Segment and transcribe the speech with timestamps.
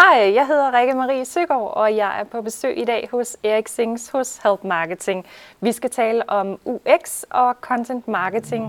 [0.00, 3.68] Hej, jeg hedder Rikke Marie Søgaard, og jeg er på besøg i dag hos Erik
[3.68, 5.26] Sings hos Help Marketing.
[5.60, 8.64] Vi skal tale om UX og content marketing.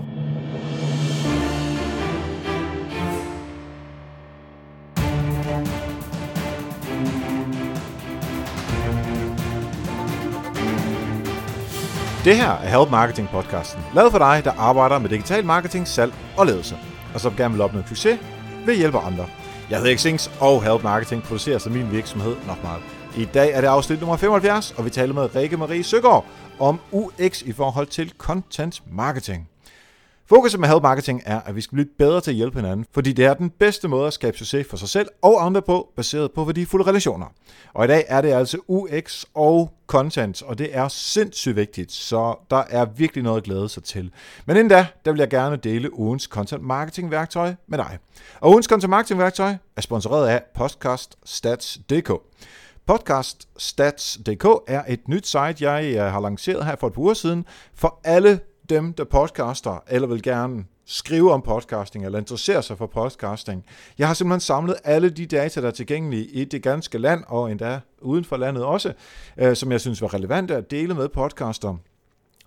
[12.24, 16.12] Det her er Help Marketing podcasten, lavet for dig, der arbejder med digital marketing, salg
[16.38, 16.76] og ledelse,
[17.14, 18.18] og som gerne vil opnå succes
[18.66, 19.26] ved at hjælpe andre.
[19.70, 22.82] Jeg hedder Xings, og Help Marketing producerer så min virksomhed nok meget.
[23.16, 26.26] I dag er det afsnit nummer 75, og vi taler med Rikke Marie Søgaard
[26.58, 29.48] om UX i forhold til content marketing.
[30.30, 33.12] Fokuset med Help Marketing er, at vi skal blive bedre til at hjælpe hinanden, fordi
[33.12, 36.32] det er den bedste måde at skabe succes for sig selv og andre på, baseret
[36.32, 37.26] på værdifulde relationer.
[37.74, 42.34] Og i dag er det altså UX og content, og det er sindssygt vigtigt, så
[42.50, 44.10] der er virkelig noget at glæde sig til.
[44.46, 47.98] Men inden da, der vil jeg gerne dele ugens content marketing værktøj med dig.
[48.40, 52.12] Og ugens content marketing værktøj er sponsoreret af podcaststats.dk.
[52.86, 57.44] Podcaststats.dk er et nyt site, jeg øh, har lanceret her for et par uger siden,
[57.74, 62.86] for alle dem, der podcaster, eller vil gerne skrive om podcasting, eller interessere sig for
[62.86, 63.64] podcasting.
[63.98, 67.50] Jeg har simpelthen samlet alle de data, der er tilgængelige i det ganske land, og
[67.50, 68.92] endda uden for landet også,
[69.36, 71.76] øh, som jeg synes var relevante at dele med podcaster.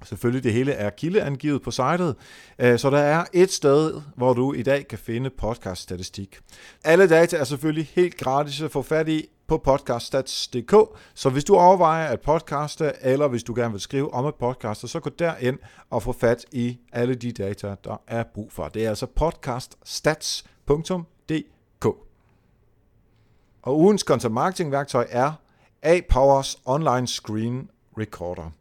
[0.03, 2.16] Selvfølgelig det hele er kildeangivet på sitet,
[2.59, 6.39] øh, så der er et sted, hvor du i dag kan finde podcaststatistik.
[6.83, 10.73] Alle data er selvfølgelig helt gratis at få fat i på podcaststats.dk,
[11.13, 14.89] så hvis du overvejer at podcaste, eller hvis du gerne vil skrive om et podcast,
[14.89, 18.67] så gå derind og få fat i alle de data, der er brug for.
[18.67, 21.85] Det er altså podcaststats.dk.
[23.61, 25.31] Og ugens content marketing værktøj er
[25.83, 28.51] A-Powers Online Screen Recorder.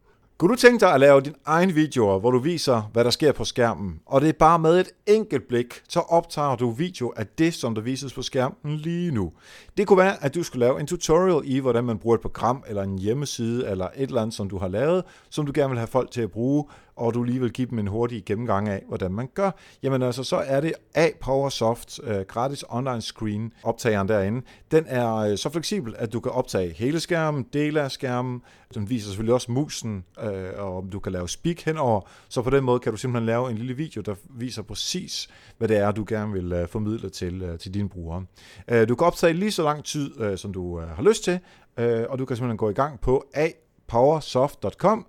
[0.42, 3.32] Kunne du tænke dig at lave din egen videoer, hvor du viser, hvad der sker
[3.32, 7.26] på skærmen, og det er bare med et enkelt blik, så optager du video af
[7.26, 9.32] det, som der vises på skærmen lige nu.
[9.76, 12.64] Det kunne være, at du skulle lave en tutorial i, hvordan man bruger et program,
[12.68, 15.78] eller en hjemmeside, eller et eller andet, som du har lavet, som du gerne vil
[15.78, 16.64] have folk til at bruge,
[16.96, 19.50] og du lige vil give dem en hurtig gennemgang af, hvordan man gør,
[19.82, 24.42] jamen altså, så er det A-PowerSoft øh, gratis online screen optageren derinde.
[24.70, 28.42] Den er øh, så fleksibel, at du kan optage hele skærmen, dele af skærmen.
[28.74, 32.00] Den viser selvfølgelig også musen, øh, og du kan lave speak henover.
[32.28, 35.28] Så på den måde kan du simpelthen lave en lille video, der viser præcis,
[35.58, 38.24] hvad det er, du gerne vil øh, formidle til, øh, til dine brugere.
[38.68, 41.38] Øh, du kan optage lige så lang tid, øh, som du øh, har lyst til,
[41.76, 45.06] øh, og du kan simpelthen gå i gang på apowersoft.com,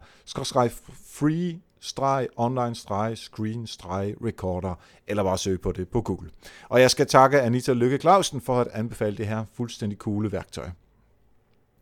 [1.05, 4.75] free streg, online streg, screen streg, recorder,
[5.07, 6.29] eller bare søg på det på Google.
[6.69, 10.69] Og jeg skal takke Anita Lykke Clausen for at anbefale det her fuldstændig coole værktøj.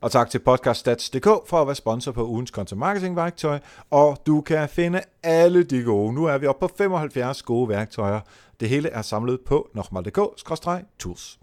[0.01, 4.41] Og tak til podcaststats.dk for at være sponsor på ugens content marketing værktøj, og du
[4.41, 6.13] kan finde alle de gode.
[6.13, 8.19] Nu er vi oppe på 75 gode værktøjer.
[8.59, 11.39] Det hele er samlet på nokmal.dk-tools.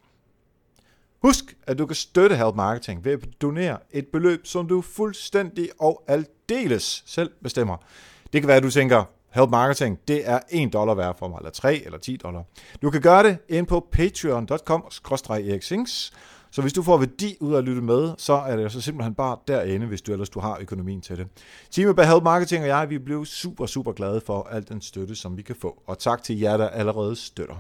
[1.23, 5.69] Husk, at du kan støtte Help Marketing ved at donere et beløb, som du fuldstændig
[5.81, 7.77] og aldeles selv bestemmer.
[8.33, 11.39] Det kan være, at du tænker, Help Marketing, det er 1 dollar værd for mig,
[11.39, 12.43] eller 3 eller 10 dollar.
[12.83, 14.85] Du kan gøre det ind på patreon.com
[15.31, 16.13] eriksings
[16.51, 19.15] så hvis du får værdi ud af at lytte med, så er det så simpelthen
[19.15, 21.29] bare derinde, hvis du ellers du har økonomien til det.
[21.71, 25.15] Teamet bag Help Marketing og jeg, vi blev super, super glade for al den støtte,
[25.15, 25.83] som vi kan få.
[25.87, 27.57] Og tak til jer, der allerede støtter.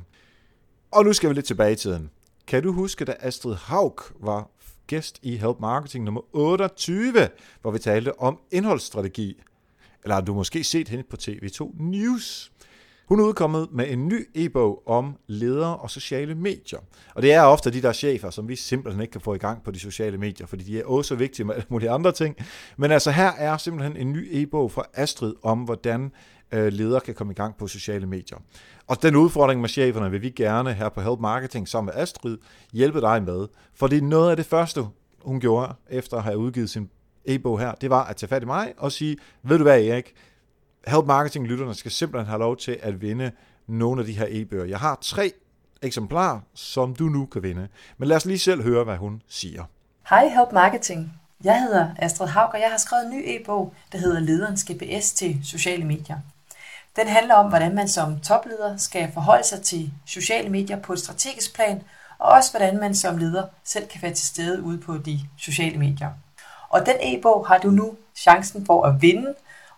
[0.90, 2.10] Og nu skal vi lidt tilbage i tiden.
[2.46, 4.50] Kan du huske, da Astrid Haug var
[4.86, 7.28] gæst i Help Marketing nummer 28,
[7.62, 9.42] hvor vi talte om indholdsstrategi?
[10.04, 12.52] Eller har du måske set hende på TV2 News?
[13.08, 16.78] Hun er udkommet med en ny e-bog om ledere og sociale medier.
[17.14, 19.62] Og det er ofte de der chefer, som vi simpelthen ikke kan få i gang
[19.62, 22.36] på de sociale medier, fordi de er også vigtige med alle mulige andre ting.
[22.76, 26.12] Men altså her er simpelthen en ny e-bog fra Astrid om, hvordan
[26.52, 28.38] øh, ledere kan komme i gang på sociale medier.
[28.86, 32.38] Og den udfordring med cheferne vil vi gerne her på Help Marketing sammen med Astrid
[32.72, 33.46] hjælpe dig med.
[33.74, 34.80] For det er noget af det første,
[35.22, 36.90] hun gjorde efter at have udgivet sin
[37.28, 40.14] e-bog her, det var at tage fat i mig og sige, ved du hvad Erik,
[40.86, 43.30] Help Marketing-lytterne skal simpelthen have lov til at vinde
[43.66, 44.64] nogle af de her e-bøger.
[44.64, 45.32] Jeg har tre
[45.82, 47.68] eksemplarer, som du nu kan vinde.
[47.98, 49.64] Men lad os lige selv høre, hvad hun siger.
[50.10, 51.12] Hej Help Marketing.
[51.44, 55.12] Jeg hedder Astrid Haug, og jeg har skrevet en ny e-bog, der hedder Lederens GPS
[55.12, 56.18] til sociale medier.
[56.96, 60.98] Den handler om, hvordan man som topleder skal forholde sig til sociale medier på et
[60.98, 61.82] strategisk plan,
[62.18, 65.78] og også hvordan man som leder selv kan være til stede ude på de sociale
[65.78, 66.10] medier.
[66.68, 69.34] Og den e-bog har du nu chancen for at vinde,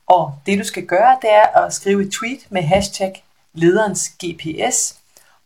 [0.07, 4.99] og det du skal gøre, det er at skrive et tweet med hashtag lederens GPS,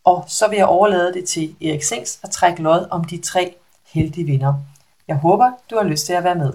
[0.04, 3.54] og så vil jeg overlade det til Erik Sings at trække lod om de tre
[3.86, 4.54] heldige vinder.
[5.08, 6.52] Jeg håber, du har lyst til at være med.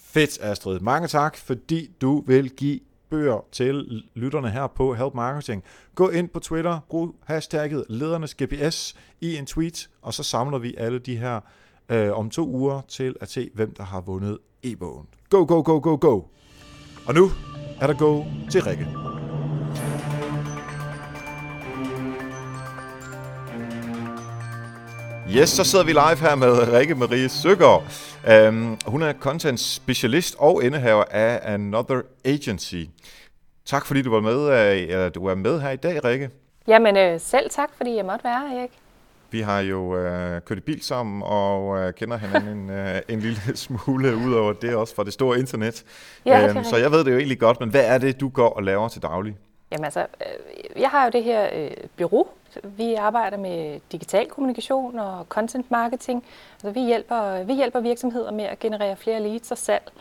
[0.00, 0.80] Fedt, Astrid.
[0.80, 2.80] Mange tak, fordi du vil give
[3.10, 5.64] bøger til lytterne her på Help Marketing.
[5.94, 10.74] Gå ind på Twitter, brug hashtagget ledernes GPS i en tweet, og så samler vi
[10.78, 11.40] alle de her
[11.88, 15.06] øh, om to uger til at se, hvem der har vundet e-bogen.
[15.30, 16.22] Go, go, go, go, go!
[17.06, 17.30] Og nu
[17.80, 18.86] er der go til Rikke.
[25.30, 27.82] Yes, så sidder vi live her med Rikke Marie Søgaard.
[28.48, 32.84] Um, hun er content specialist og indehaver af Another Agency.
[33.64, 36.30] Tak fordi du var med, uh, du er med her i dag, Rikke.
[36.68, 38.70] Jamen øh, selv tak, fordi jeg måtte være her, Erik.
[39.36, 43.20] Vi har jo uh, kørt i bil sammen og uh, kender hinanden en, uh, en
[43.20, 45.84] lille smule ud over det også fra det store internet.
[46.26, 48.48] Ja, um, så jeg ved det jo egentlig godt, men hvad er det, du går
[48.48, 49.36] og laver til daglig?
[49.70, 52.26] Jamen altså, øh, jeg har jo det her øh, bureau.
[52.64, 56.24] Vi arbejder med digital kommunikation og content marketing.
[56.54, 59.92] Altså, vi, hjælper, vi hjælper virksomheder med at generere flere leads og salg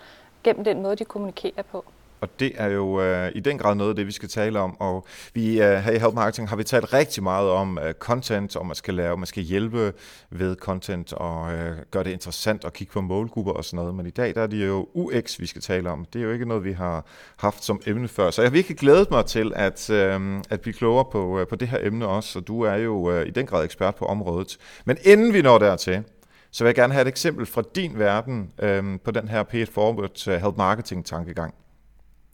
[0.44, 1.86] gennem den måde, de kommunikerer på.
[2.26, 4.82] Og det er jo øh, i den grad noget af det, vi skal tale om.
[4.82, 8.56] Og vi øh, her i Help Marketing har vi talt rigtig meget om øh, content,
[8.56, 9.94] og man skal lave, man skal hjælpe
[10.30, 13.96] ved content og øh, gøre det interessant og kigge på målgrupper og sådan noget.
[13.96, 16.06] Men i dag der er det jo UX, vi skal tale om.
[16.14, 17.06] Det er jo ikke noget, vi har
[17.38, 18.32] haft som emne før.
[18.32, 21.56] Så jeg har virkelig glædet mig til at, øh, at blive klogere på, øh, på
[21.56, 22.40] det her emne også.
[22.40, 24.58] Og du er jo øh, i den grad ekspert på området.
[24.86, 26.04] Men inden vi når dertil,
[26.52, 29.68] så vil jeg gerne have et eksempel fra din verden øh, på den her Pay
[29.68, 31.54] Forward øh, Help Marketing tankegang.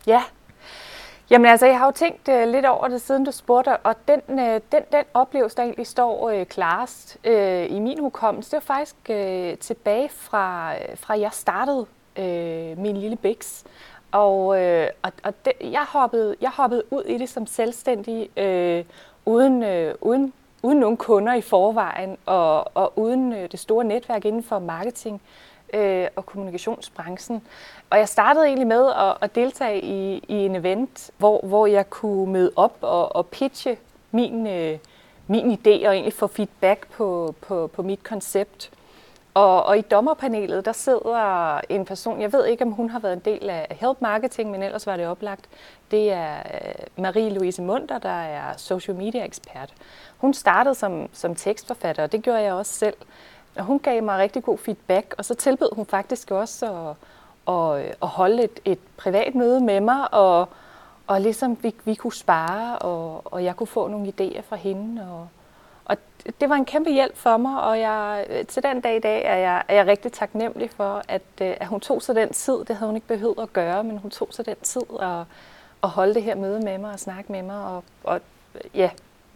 [0.07, 0.23] Ja,
[1.31, 4.21] Jamen altså, jeg har jo tænkt uh, lidt over det, siden du spurgte, og den,
[4.27, 4.37] uh,
[4.71, 8.95] den, den oplevelse, der egentlig står uh, klarest uh, i min hukommelse, det var faktisk
[9.09, 11.85] uh, tilbage fra, uh, fra jeg startede
[12.19, 13.63] uh, min lille biks.
[14.11, 18.85] Og, uh, og, og det, jeg, hoppede, jeg hoppede ud i det som selvstændig, uh,
[19.33, 20.33] uden, uh, uden,
[20.63, 25.21] uden nogen kunder i forvejen, og, og uden uh, det store netværk inden for marketing
[25.73, 27.41] øh, og kommunikationsbranchen.
[27.89, 31.89] Og jeg startede egentlig med at, at deltage i, i en event, hvor, hvor jeg
[31.89, 33.77] kunne møde op og, og pitche
[34.11, 34.77] min, øh,
[35.27, 38.71] min idé og egentlig få feedback på, på, på mit koncept.
[39.33, 43.13] Og, og i dommerpanelet, der sidder en person, jeg ved ikke, om hun har været
[43.13, 45.45] en del af Help Marketing, men ellers var det oplagt.
[45.91, 49.73] Det er øh, Marie-Louise Munter, der er social media ekspert.
[50.17, 52.95] Hun startede som, som tekstforfatter, og det gjorde jeg også selv.
[53.55, 56.95] Og hun gav mig rigtig god feedback, og så tilbød hun faktisk også at,
[57.55, 60.49] at, at holde et, et privat møde med mig, og,
[61.07, 65.07] og ligesom vi, vi kunne spare, og, og jeg kunne få nogle idéer fra hende.
[65.11, 65.27] Og,
[65.85, 65.97] og
[66.41, 69.35] det var en kæmpe hjælp for mig, og jeg, til den dag i dag er
[69.35, 72.65] jeg, er jeg rigtig taknemmelig for, at, at hun tog sig den tid.
[72.65, 75.23] Det havde hun ikke behøvet at gøre, men hun tog sig den tid at,
[75.83, 77.65] at holde det her møde med mig og snakke med mig.
[77.65, 78.21] Og, og
[78.75, 78.89] ja,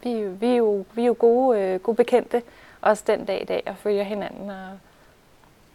[0.03, 2.41] vi, vi, er jo, vi er jo gode, øh, gode bekendte,
[2.85, 4.69] også den dag i dag og følger hinanden, og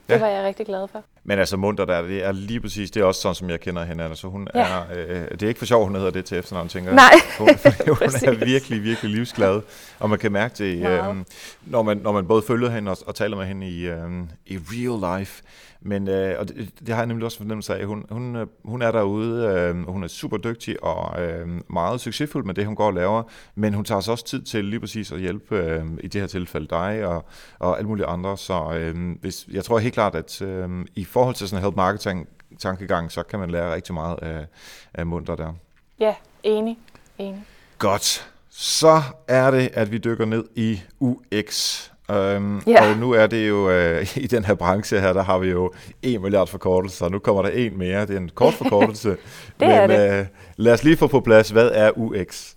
[0.08, 0.20] det ja.
[0.20, 1.04] var jeg rigtig glad for.
[1.24, 3.84] Men altså Munter der, det er lige præcis, det er også sådan, som jeg kender
[3.84, 4.04] hende.
[4.04, 4.60] Altså hun ja.
[4.60, 7.12] er, øh, det er ikke for sjov, hun hedder det til efternavn, tænker Nej.
[7.38, 7.48] Hun,
[7.86, 7.96] hun
[8.28, 9.60] er virkelig, virkelig livsglad,
[9.98, 11.16] og man kan mærke det, øh,
[11.62, 14.10] når, man, når man både følger hende og, og taler med hende i, øh,
[14.46, 15.42] i real life.
[15.82, 17.86] Men øh, og det, det har jeg nemlig også fornemmelse af.
[17.86, 22.44] Hun, hun, øh, hun er derude, øh, hun er super dygtig og øh, meget succesfuld
[22.44, 23.22] med det, hun går og laver,
[23.54, 26.28] men hun tager sig også tid til lige præcis at hjælpe, øh, i det her
[26.28, 27.24] tilfælde dig og,
[27.58, 28.38] og alle mulige andre.
[28.38, 31.76] Så øh, hvis, jeg tror helt klart, at øh, i forhold til sådan en help
[31.76, 32.28] marketing
[32.58, 34.46] tankegang, så kan man lære rigtig meget af,
[34.94, 35.52] af munter der.
[36.00, 36.78] Ja, enig.
[37.18, 37.44] enig.
[37.78, 38.30] Godt.
[38.50, 41.89] Så er det, at vi dykker ned i UX.
[42.10, 42.90] Um, yeah.
[42.90, 45.72] Og nu er det jo, uh, i den her branche her, der har vi jo
[46.02, 49.08] en milliard forkortelser, nu kommer der en mere, det er en kort forkortelse.
[49.08, 49.18] det
[49.58, 50.20] Men er det.
[50.20, 52.54] Uh, lad os lige få på plads, hvad er UX?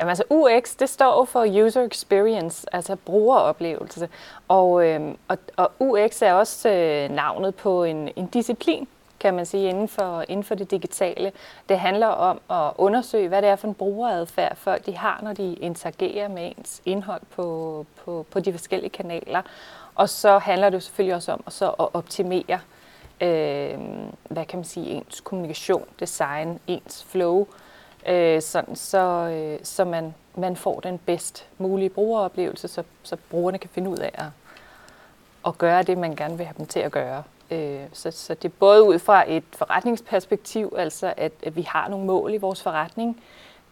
[0.00, 4.08] Jamen altså UX, det står for User Experience, altså brugeroplevelse.
[4.48, 8.88] Og, øhm, og, og UX er også øh, navnet på en, en disciplin,
[9.24, 11.32] kan man sige, inden for, inden for det digitale.
[11.68, 15.32] Det handler om at undersøge, hvad det er for en brugeradfærd, folk de har, når
[15.32, 19.42] de interagerer med ens indhold på, på, på de forskellige kanaler.
[19.94, 22.60] Og så handler det selvfølgelig også om at, så at optimere,
[23.20, 23.78] øh,
[24.28, 27.46] hvad kan man sige, ens kommunikation, design, ens flow,
[28.08, 28.98] øh, sådan, så,
[29.32, 33.98] øh, så man, man får den bedst mulige brugeroplevelse, så, så brugerne kan finde ud
[33.98, 34.26] af at,
[35.46, 37.22] at gøre det, man gerne vil have dem til at gøre.
[37.54, 41.88] Øh, så, så det er både ud fra et forretningsperspektiv, altså at, at vi har
[41.88, 43.20] nogle mål i vores forretning,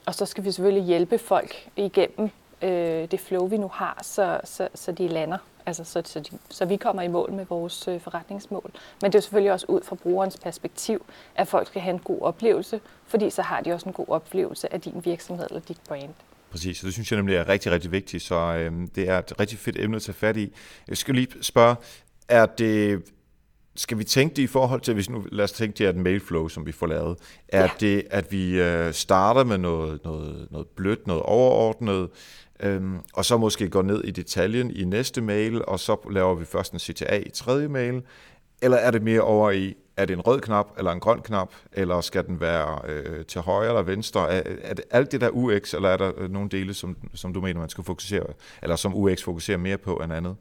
[0.06, 2.30] og så skal vi selvfølgelig hjælpe folk igennem
[2.62, 6.38] øh, det flow, vi nu har, så, så, så de lander, altså så, så, de,
[6.50, 8.70] så vi kommer i mål med vores øh, forretningsmål.
[9.02, 12.20] Men det er selvfølgelig også ud fra brugerens perspektiv, at folk skal have en god
[12.20, 16.14] oplevelse, fordi så har de også en god oplevelse af din virksomhed eller dit brand.
[16.50, 19.40] Præcis, og det synes jeg nemlig er rigtig, rigtig vigtigt, så øh, det er et
[19.40, 20.52] rigtig fedt emne at tage fat i.
[20.88, 21.76] Jeg skal lige spørge,
[22.28, 23.02] er det
[23.76, 25.96] skal vi tænke det i forhold til, hvis nu, lad os tænke det er et
[25.96, 27.70] mailflow, som vi får lavet, er ja.
[27.80, 32.08] det, at vi øh, starter med noget, noget, noget blødt, noget overordnet,
[32.60, 36.44] øhm, og så måske gå ned i detaljen i næste mail, og så laver vi
[36.44, 38.02] først en CTA i tredje mail,
[38.62, 41.52] eller er det mere over i, er det en rød knap eller en grøn knap,
[41.72, 44.30] eller skal den være øh, til højre eller venstre?
[44.32, 47.40] Er, er det alt det der UX, eller er der nogle dele, som, som du
[47.40, 48.26] mener, man skal fokusere,
[48.62, 50.36] eller som UX fokuserer mere på end andet?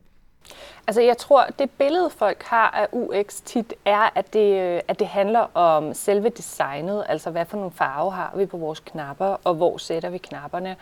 [0.87, 4.99] Altså jeg tror, det billede folk har af UX tit er, at det, øh, at
[4.99, 9.37] det handler om selve designet, altså hvad for nogle farver har vi på vores knapper,
[9.43, 10.75] og hvor sætter vi knapperne.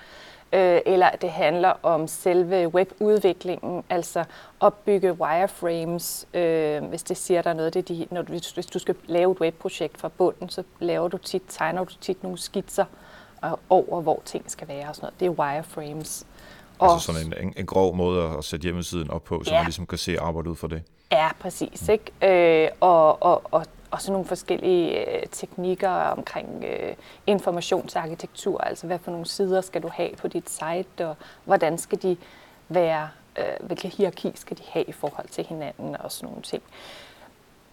[0.53, 4.23] Øh, eller det handler om selve webudviklingen, altså
[4.59, 7.73] opbygge wireframes, øh, hvis det siger der noget.
[7.73, 11.17] Det de, når du, hvis du skal lave et webprojekt fra bunden, så laver du
[11.17, 12.85] tit, tegner du tit nogle skitser
[13.45, 15.19] øh, over, hvor ting skal være og sådan noget.
[15.19, 16.25] Det er wireframes.
[16.79, 19.57] Og altså sådan en, en, en grov måde at sætte hjemmesiden op på, så ja.
[19.57, 20.83] man ligesom kan se arbejdet ud for det.
[21.11, 21.87] Ja, præcis.
[21.87, 21.93] Mm.
[21.93, 22.63] Ikke?
[22.63, 26.95] Øh, og, og, og, og så nogle forskellige øh, teknikker omkring øh,
[27.27, 32.01] informationsarkitektur, altså hvad for nogle sider skal du have på dit site, og hvordan skal
[32.01, 32.17] de
[32.69, 33.09] være,
[33.39, 36.63] øh, hvilke hierarki skal de have i forhold til hinanden og sådan nogle ting.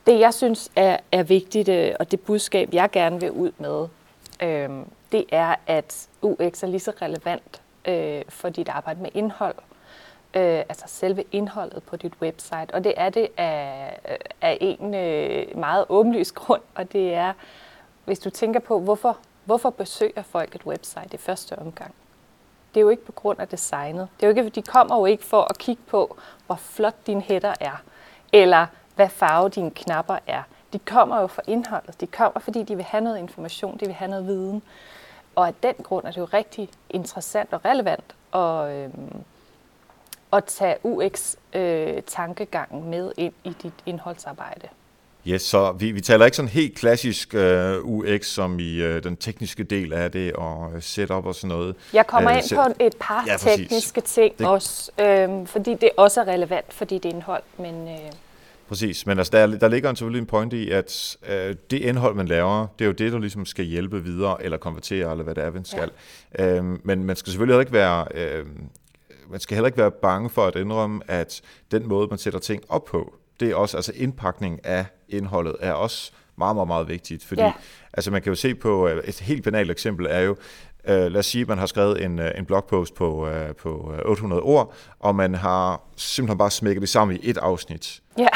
[0.07, 3.89] Det jeg synes er, er vigtigt, øh, og det budskab jeg gerne vil ud med,
[4.43, 4.71] øh,
[5.13, 9.55] det er, at UX er lige så relevant øh, for dit arbejde med indhold,
[10.35, 12.75] øh, altså selve indholdet på dit website.
[12.75, 17.33] Og det er det af, øh, af en øh, meget åbenlyst grund, og det er,
[18.05, 21.95] hvis du tænker på, hvorfor, hvorfor besøger folk et website i første omgang?
[22.75, 24.09] Det er jo ikke på grund af designet.
[24.17, 26.17] Det er jo ikke, de kommer jo ikke for at kigge på,
[26.47, 27.83] hvor flot din header er,
[28.33, 30.43] eller hvad farve dine knapper er.
[30.73, 32.01] De kommer jo for indholdet.
[32.01, 34.63] De kommer, fordi de vil have noget information, de vil have noget viden.
[35.37, 38.89] Og af den grund er det jo rigtig interessant og relevant at, øh,
[40.33, 44.69] at tage UX-tankegangen øh, med ind i dit indholdsarbejde.
[45.29, 49.17] Yes, så vi, vi taler ikke sådan helt klassisk øh, UX, som i uh, den
[49.17, 51.77] tekniske del af det, og setup og sådan noget.
[51.93, 54.47] Jeg kommer uh, ind på et par ja, tekniske ting det...
[54.47, 57.89] også, øh, fordi det også er relevant for dit indhold, men...
[57.89, 58.13] Øh,
[58.69, 62.29] Præcis, men altså, der, der ligger selvfølgelig en point i, at øh, det indhold, man
[62.29, 65.45] laver, det er jo det, der ligesom skal hjælpe videre, eller konvertere, eller hvad det
[65.45, 65.91] er, man skal.
[66.39, 66.57] Ja.
[66.57, 68.07] Øhm, men man skal selvfølgelig heller ikke være...
[68.15, 68.47] Øh,
[69.31, 72.63] man skal heller ikke være bange for at indrømme, at den måde, man sætter ting
[72.69, 77.25] op på, det er også, altså indpakning af indholdet er også meget, meget, meget vigtigt.
[77.25, 77.53] Fordi ja.
[77.93, 80.37] altså man kan jo se på, øh, et helt banalt eksempel er jo,
[80.89, 83.95] Uh, lad os sige, at man har skrevet en, uh, en blogpost på, uh, på
[84.05, 88.03] 800 ord, og man har simpelthen bare smækket det sammen i et afsnit.
[88.19, 88.29] Ja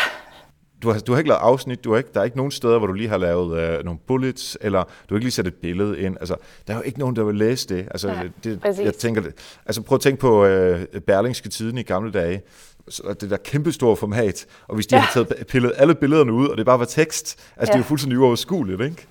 [0.82, 2.78] du har, du har ikke lavet afsnit, du har ikke, der er ikke nogen steder,
[2.78, 5.54] hvor du lige har lavet øh, nogle bullets, eller du har ikke lige sat et
[5.54, 6.16] billede ind.
[6.20, 7.88] Altså, der er jo ikke nogen, der vil læse det.
[7.90, 9.22] Altså, ja, det jeg tænker,
[9.66, 12.42] altså prøv at tænke på øh, Berlingske Tiden i gamle dage.
[12.88, 15.00] Så det der kæmpe store format, og hvis de ja.
[15.00, 17.64] har taget pillet alle billederne ud, og det bare var tekst, altså ja.
[17.64, 19.06] det er jo fuldstændig uoverskueligt, ikke?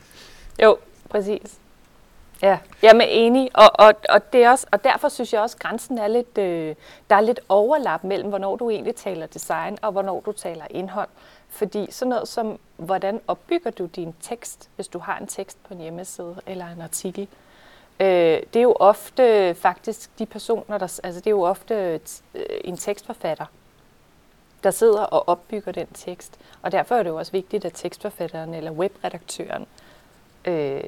[0.63, 0.77] Jo,
[1.09, 1.59] præcis.
[2.41, 5.55] Ja, jeg er enig, og, og, og, det er også, og derfor synes jeg også,
[5.55, 6.75] at grænsen er lidt, øh,
[7.09, 11.09] der er lidt overlap mellem, hvornår du egentlig taler design, og hvornår du taler indhold.
[11.49, 15.73] Fordi sådan noget som, hvordan opbygger du din tekst, hvis du har en tekst på
[15.73, 17.27] en hjemmeside eller en artikel,
[17.99, 18.07] øh,
[18.53, 22.77] det er jo ofte faktisk de personer, der, altså det er jo ofte øh, en
[22.77, 23.45] tekstforfatter,
[24.63, 26.39] der sidder og opbygger den tekst.
[26.61, 29.65] Og derfor er det jo også vigtigt, at tekstforfatteren eller webredaktøren
[30.45, 30.83] øh,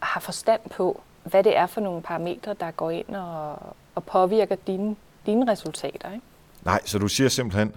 [0.00, 3.58] har forstand på, hvad det er for nogle parametre, der går ind og,
[3.94, 6.12] og påvirker dine, dine resultater.
[6.12, 6.24] Ikke?
[6.62, 7.76] Nej, så du siger simpelthen,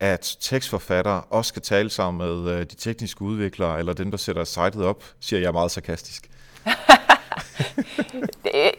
[0.00, 4.44] at tekstforfattere også skal tale sammen med øh, de tekniske udviklere, eller dem, der sætter
[4.44, 6.30] sitet op, siger jeg meget sarkastisk.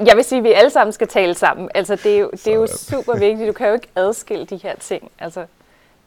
[0.07, 1.69] jeg vil sige, at vi alle sammen skal tale sammen.
[1.75, 3.47] Altså, det er jo, det er jo super vigtigt.
[3.47, 5.11] Du kan jo ikke adskille de her ting.
[5.19, 5.45] Altså,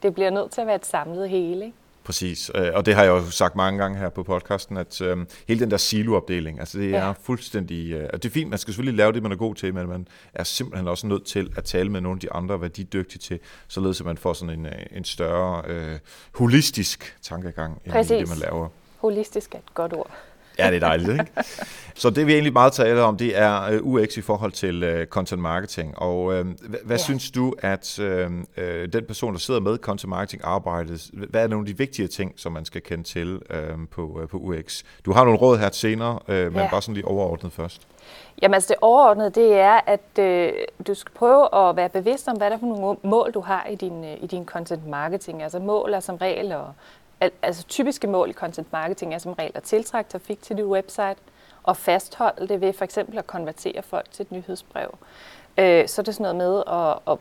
[0.03, 1.65] det bliver nødt til at være et samlet hele.
[1.65, 1.77] Ikke?
[2.09, 5.17] Præcis, øh, og det har jeg jo sagt mange gange her på podcasten, at øh,
[5.47, 6.97] hele den der siloopdeling, altså det ja.
[6.97, 9.73] er fuldstændig, øh, det er fint, man skal selvfølgelig lave det, man er god til,
[9.73, 12.69] men man er simpelthen også nødt til at tale med nogle af de andre, hvad
[12.69, 15.99] de er dygtige til, således at man får sådan en, øh, en større øh,
[16.35, 18.69] holistisk tankegang i det, man laver.
[18.97, 20.11] Holistisk er et godt ord.
[20.59, 21.25] Ja, det er dejligt, ikke?
[21.95, 25.05] Så det vi egentlig meget taler om, det er øh, UX i forhold til uh,
[25.05, 25.97] content marketing.
[25.97, 27.03] Og uh, hvad, hvad ja.
[27.03, 28.05] synes du, at uh,
[28.93, 32.33] den person, der sidder med content marketing arbejdet, hvad er nogle af de vigtige ting,
[32.37, 34.83] som man skal kende til uh, på, på UX?
[35.05, 36.69] Du har nogle råd her senere, uh, men ja.
[36.69, 37.81] bare sådan lige overordnet først.
[38.41, 40.53] Jamen altså det overordnede, det er, at øh,
[40.87, 43.65] du skal prøve at være bevidst om, hvad der er for nogle mål, du har
[43.65, 45.43] i din, øh, i din content marketing.
[45.43, 46.65] Altså mål er som regel at
[47.21, 51.15] altså typiske mål i content marketing er som regel at tiltrække trafik til dit website
[51.63, 54.97] og fastholde det ved for eksempel at konvertere folk til et nyhedsbrev.
[55.57, 57.17] Øh, så er det sådan noget med at, at,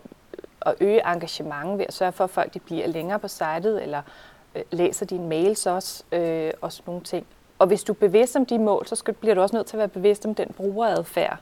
[0.61, 4.03] at øge engagement ved at sørge for, at folk de bliver længere på sitet eller
[4.55, 7.27] øh, læser dine mails også øh, og sådan nogle ting.
[7.59, 9.77] Og hvis du er bevidst om de mål, så skal, bliver du også nødt til
[9.77, 11.39] at være bevidst om den brugeradfærd,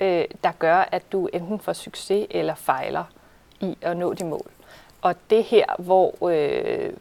[0.00, 3.04] øh, der gør, at du enten får succes eller fejler
[3.60, 4.50] i at nå de mål.
[5.02, 6.92] Og det her, hvor, øh,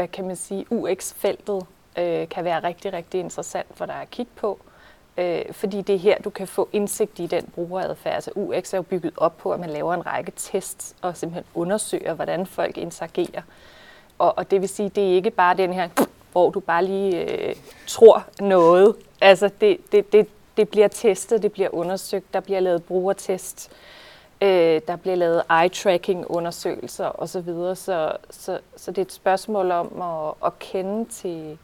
[0.00, 1.66] hvad kan man sige, UX-feltet
[1.98, 4.58] øh, kan være rigtig, rigtig interessant for dig at kigge på,
[5.16, 8.14] øh, fordi det er her, du kan få indsigt i den brugeradfærd.
[8.14, 11.44] Altså UX er jo bygget op på, at man laver en række tests og simpelthen
[11.54, 13.42] undersøger, hvordan folk interagerer.
[14.18, 15.88] Og, og det vil sige, det er ikke bare den her,
[16.32, 17.54] hvor du bare lige øh,
[17.86, 18.96] tror noget.
[19.20, 23.99] Altså det, det, det, det bliver testet, det bliver undersøgt, der bliver lavet brugertest, øh,
[24.42, 27.46] Øh, der bliver lavet eye-tracking-undersøgelser osv.
[27.46, 31.58] Så, så, så, så det er et spørgsmål om at, at kende til,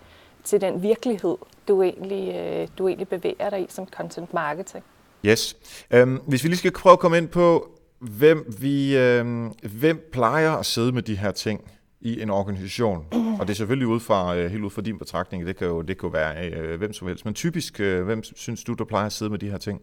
[0.45, 1.37] til den virkelighed,
[1.69, 4.85] du egentlig, øh, du egentlig bevæger dig i som content marketing.
[5.27, 5.57] Yes.
[5.95, 10.53] Um, hvis vi lige skal prøve at komme ind på, hvem, vi, um, hvem plejer
[10.53, 13.07] at sidde med de her ting i en organisation.
[13.41, 15.83] Og det er selvfølgelig ud fra, øh, helt ud fra din betragtning, det kan jo,
[15.83, 17.25] det kan jo være øh, hvem som helst.
[17.25, 19.81] Men typisk, øh, hvem synes du, der plejer at sidde med de her ting?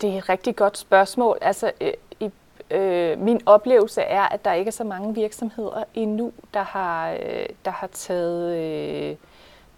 [0.00, 1.38] Det er et rigtig godt spørgsmål.
[1.40, 2.30] Altså, øh, i,
[2.70, 7.46] øh, min oplevelse er, at der ikke er så mange virksomheder endnu, der har, øh,
[7.64, 8.56] der har taget...
[8.56, 9.16] Øh,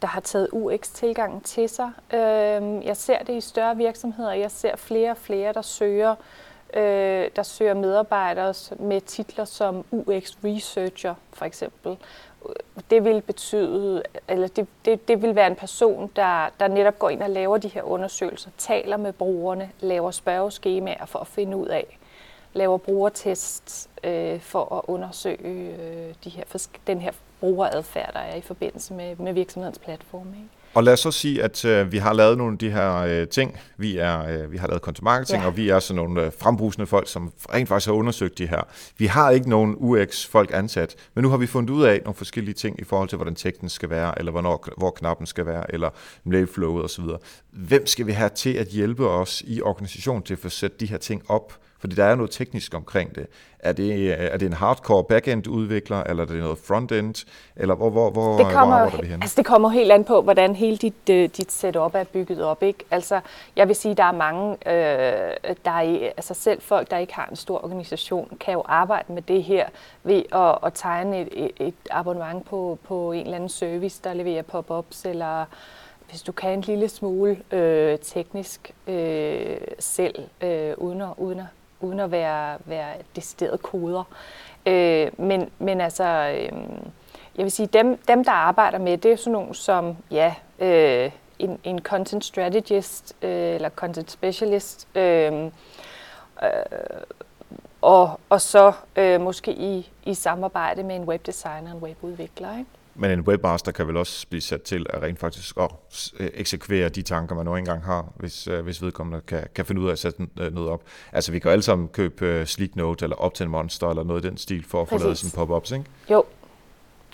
[0.03, 1.91] der har taget UX-tilgangen til sig.
[2.13, 4.33] Øh, jeg ser det i større virksomheder.
[4.33, 6.15] Jeg ser flere og flere, der søger,
[6.75, 11.97] øh, der søger medarbejdere med titler som UX-researcher, for eksempel.
[12.91, 17.09] Det vil betyde, eller det, det, det vil være en person, der, der netop går
[17.09, 21.67] ind og laver de her undersøgelser, taler med brugerne, laver spørgeskemaer for at finde ud
[21.67, 21.99] af,
[22.53, 28.41] laver brugertests øh, for at undersøge øh, de her, den her brugeradfærd, der er i
[28.41, 30.29] forbindelse med, med virksomhedens platform.
[30.29, 30.58] Ikke?
[30.75, 33.29] Og lad os så sige, at øh, vi har lavet nogle af de her øh,
[33.29, 33.59] ting.
[33.77, 35.47] Vi, er, øh, vi har lavet content marketing, ja.
[35.47, 38.63] og vi er sådan nogle øh, frembrusende folk, som rent faktisk har undersøgt de her.
[38.99, 42.55] Vi har ikke nogen UX-folk ansat, men nu har vi fundet ud af nogle forskellige
[42.55, 45.91] ting i forhold til, hvordan teksten skal være, eller hvornår, hvor knappen skal være, eller
[46.25, 47.05] mailflowet osv.
[47.53, 50.87] Hvem skal vi have til at hjælpe os i organisationen til at få sat de
[50.87, 51.53] her ting op?
[51.79, 53.27] Fordi der er noget teknisk omkring det.
[53.59, 57.91] Er det, er det en hardcore backend udvikler, eller er det noget frontend, eller hvor,
[57.91, 59.23] hvor, hvor, det kommer, hvor arbejder vi hen?
[59.23, 62.63] Altså det kommer helt an på, hvordan hele dit, uh, dit setup er bygget op.
[62.63, 62.85] Ikke?
[62.91, 63.21] Altså,
[63.57, 67.27] jeg vil sige, der er mange, øh, der er, altså selv folk, der ikke har
[67.27, 69.69] en stor organisation, kan jo arbejde med det her
[70.03, 74.15] ved at, at tegne et, et, et abonnement på, på en eller anden service, der
[74.15, 75.45] leverer pop-ups, eller
[76.11, 81.47] hvis du kan en lille smule øh, teknisk øh, selv, øh, uden, at, uden at
[81.81, 84.05] uden at være, være decideret koder.
[84.67, 86.59] Øh, men, men altså, øh,
[87.37, 91.11] jeg vil sige, dem, dem der arbejder med, det er sådan nogle som, ja, øh,
[91.39, 95.45] en, en content strategist øh, eller content specialist, øh,
[96.43, 96.51] øh,
[97.83, 102.59] og, og så øh, måske i, i samarbejde med en webdesigner og en webudvikler.
[102.59, 102.71] Ikke?
[102.99, 105.71] Men en webmaster kan vel også blive sat til at rent faktisk at
[106.21, 109.81] øh, eksekvere de tanker, man nu engang har, hvis, øh, hvis vedkommende kan, kan finde
[109.81, 110.83] ud af at sætte øh, noget op.
[111.13, 114.37] Altså vi kan alle sammen købe Sleek Note eller Optin Monster eller noget i den
[114.37, 115.85] stil for at få lavet sine pop-ups, ikke?
[116.11, 116.25] Jo,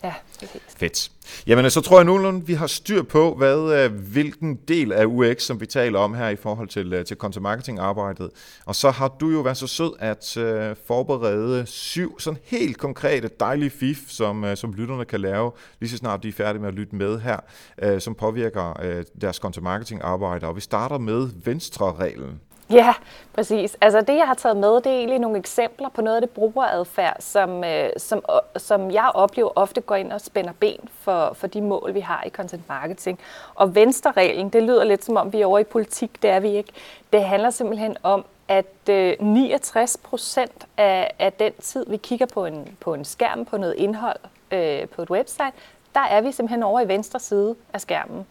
[0.05, 0.63] Ja, præcis.
[0.77, 1.11] Fedt.
[1.47, 5.61] Jamen, så tror jeg nogenlunde, vi har styr på, hvad, hvilken del af UX, som
[5.61, 8.31] vi taler om her i forhold til, til content marketing arbejdet.
[8.65, 13.31] Og så har du jo været så sød at uh, forberede syv sådan helt konkrete,
[13.41, 16.69] dejlige fif, som, uh, som lytterne kan lave, lige så snart de er færdige med
[16.69, 17.39] at lytte med her,
[17.87, 20.47] uh, som påvirker uh, deres content marketing arbejde.
[20.47, 22.41] Og vi starter med venstre-reglen.
[22.71, 22.95] Ja,
[23.35, 23.77] præcis.
[23.81, 26.31] Altså det, jeg har taget med, det er egentlig nogle eksempler på noget af det
[26.31, 31.33] brugeradfærd, som, øh, som, øh, som jeg oplever ofte går ind og spænder ben for,
[31.35, 33.19] for de mål, vi har i content marketing.
[33.55, 36.49] Og venstrereglen, det lyder lidt som om, vi er over i politik, det er vi
[36.49, 36.73] ikke.
[37.13, 42.47] Det handler simpelthen om, at øh, 69 procent af, af den tid, vi kigger på
[42.47, 44.19] en, på en skærm, på noget indhold
[44.51, 45.53] øh, på et website,
[45.95, 48.27] der er vi simpelthen over i venstre side af skærmen.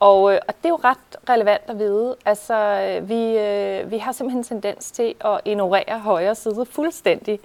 [0.00, 2.16] Og, øh, og det er jo ret relevant at vide.
[2.24, 7.40] Altså, øh, vi, øh, vi har simpelthen en tendens til at ignorere højre side fuldstændig.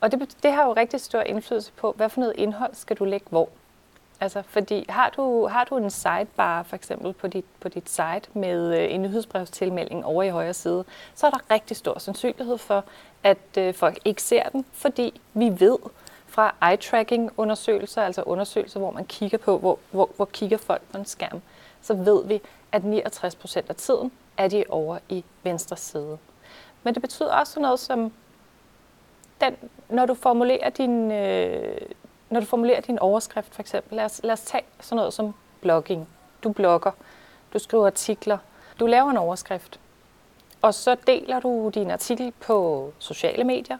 [0.00, 3.04] Og det, det har jo rigtig stor indflydelse på, hvad for noget indhold skal du
[3.04, 3.48] lægge hvor.
[4.20, 8.22] Altså, fordi har du, har du en sidebar for eksempel på dit, på dit site
[8.32, 12.84] med øh, en nyhedsbrevstilmelding over i højre side, så er der rigtig stor sandsynlighed for,
[13.22, 15.78] at øh, folk ikke ser den, fordi vi ved
[16.26, 20.98] fra eye-tracking undersøgelser, altså undersøgelser, hvor man kigger på, hvor, hvor, hvor kigger folk på
[20.98, 21.42] en skærm,
[21.84, 22.40] så ved vi,
[22.72, 26.18] at 69 procent af tiden er de over i venstre side.
[26.82, 28.12] Men det betyder også noget som,
[29.40, 29.56] den,
[29.88, 31.80] når du formulerer din, øh,
[32.30, 35.34] når du formulerer din overskrift for eksempel, lad os, lad os tage sådan noget som
[35.60, 36.08] blogging.
[36.44, 36.90] Du blogger,
[37.52, 38.38] du skriver artikler,
[38.80, 39.80] du laver en overskrift,
[40.62, 43.78] og så deler du din artikel på sociale medier,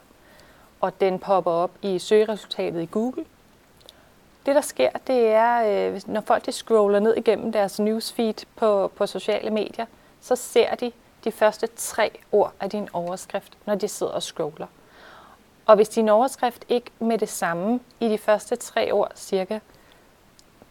[0.81, 3.25] og den popper op i søgeresultatet i Google,
[4.45, 8.91] det, der sker, det er, øh, når folk de scroller ned igennem deres newsfeed på,
[8.95, 9.85] på sociale medier,
[10.21, 10.91] så ser de
[11.23, 14.67] de første tre ord af din overskrift, når de sidder og scroller.
[15.65, 19.59] Og hvis din overskrift ikke med det samme i de første tre ord cirka,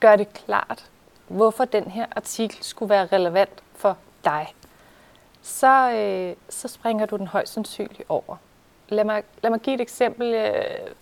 [0.01, 0.91] gør det klart,
[1.29, 4.55] hvorfor den her artikel skulle være relevant for dig,
[5.43, 8.37] så, øh, så springer du den højst sandsynligt over.
[8.89, 10.35] Lad mig, lad mig give et eksempel.
[10.35, 10.55] Øh,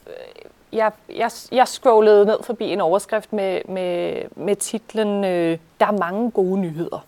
[0.07, 0.13] øh,
[0.73, 5.99] jeg, jeg, jeg scrollede ned forbi en overskrift med, med, med titlen øh, Der er
[5.99, 7.07] mange gode nyheder.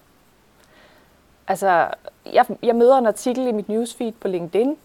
[1.48, 1.88] Altså,
[2.32, 4.76] jeg, jeg møder en artikel i mit newsfeed på LinkedIn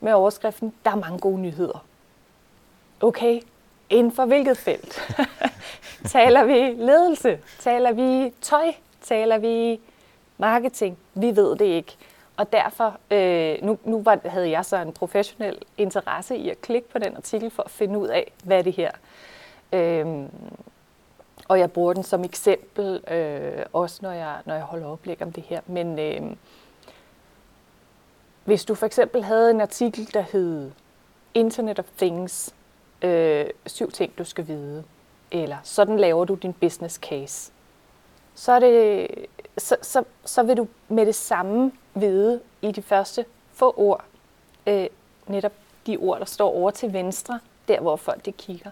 [0.00, 1.84] med overskriften Der er mange gode nyheder.
[3.00, 3.40] Okay,
[3.90, 5.00] inden for hvilket felt?
[6.12, 7.38] taler vi ledelse?
[7.58, 8.72] Taler vi tøj?
[9.02, 9.80] Taler vi
[10.38, 10.98] marketing?
[11.14, 11.96] Vi ved det ikke.
[12.40, 16.88] Og derfor, øh, nu, nu var, havde jeg så en professionel interesse i at klikke
[16.88, 18.90] på den artikel for at finde ud af, hvad det her.
[19.72, 20.06] Øh,
[21.48, 25.32] og jeg bruger den som eksempel, øh, også når jeg, når jeg holder oplæg om
[25.32, 25.60] det her.
[25.66, 26.36] Men øh,
[28.44, 30.70] hvis du for eksempel havde en artikel, der hed
[31.34, 32.54] Internet of Things,
[33.02, 34.84] øh, syv ting du skal vide,
[35.30, 37.52] eller sådan laver du din business case,
[38.34, 39.08] så, er det,
[39.58, 44.04] så, så, så vil du med det samme vide i de første få ord,
[44.66, 44.86] øh,
[45.26, 45.52] netop
[45.86, 48.70] de ord, der står over til venstre, der hvor folk de kigger,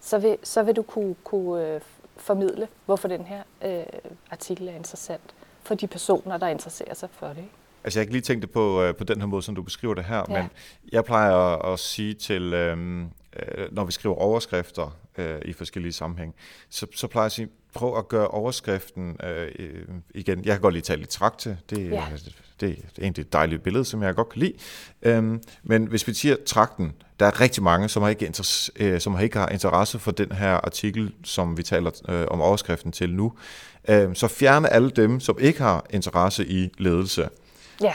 [0.00, 1.80] så vil, så vil du kunne, kunne øh,
[2.16, 3.84] formidle, hvorfor den her øh,
[4.30, 7.36] artikel er interessant for de personer, der interesserer sig for det.
[7.36, 7.50] Ikke?
[7.84, 9.62] Altså jeg har ikke lige tænkt det på, øh, på den her måde, som du
[9.62, 10.42] beskriver det her, ja.
[10.42, 10.50] men
[10.92, 13.00] jeg plejer at, at sige til, øh,
[13.36, 16.34] øh, når vi skriver overskrifter øh, i forskellige sammenhæng,
[16.70, 19.48] så, så plejer jeg at sige, prøv at gøre overskriften øh,
[20.14, 20.44] igen.
[20.44, 21.58] Jeg kan godt lide tale i trakte.
[21.70, 22.04] Det, ja.
[22.12, 24.52] det, det er egentlig et dejligt billede, som jeg godt kan lide.
[25.02, 29.00] Øhm, men hvis vi siger trakten, der er rigtig mange, som har ikke, interesse, øh,
[29.00, 32.92] som har ikke har interesse for den her artikel, som vi taler øh, om overskriften
[32.92, 33.32] til nu.
[33.88, 37.28] Øh, så fjerne alle dem, som ikke har interesse i ledelse.
[37.82, 37.92] Ja.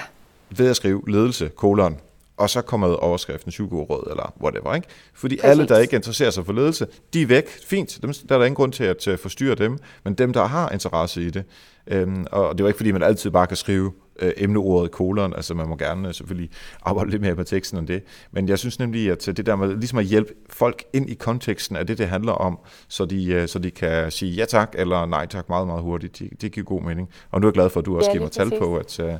[0.49, 1.99] Ved at skrive ledelse, kolon,
[2.37, 4.75] og så kommer overskriften syv gode råd, eller whatever.
[4.75, 4.87] Ikke?
[5.13, 5.49] Fordi Præcis.
[5.49, 7.49] alle, der ikke interesserer sig for ledelse, de er væk.
[7.65, 10.69] Fint, dem, der er der ingen grund til at forstyrre dem, men dem, der har
[10.69, 11.43] interesse i det,
[11.87, 15.33] øhm, og det er jo ikke, fordi man altid bare kan skrive øh, emneordet kolon,
[15.33, 16.49] altså man må gerne øh, selvfølgelig
[16.81, 19.75] arbejde lidt mere på teksten end det, men jeg synes nemlig, at det der med
[19.75, 23.47] ligesom at hjælpe folk ind i konteksten af det, det handler om, så de, øh,
[23.47, 26.65] så de kan sige ja tak, eller nej tak meget, meget hurtigt, det, det giver
[26.65, 27.09] god mening.
[27.31, 28.99] Og nu er jeg glad for, at du også ja, giver mig tal på, at,
[28.99, 29.13] øh,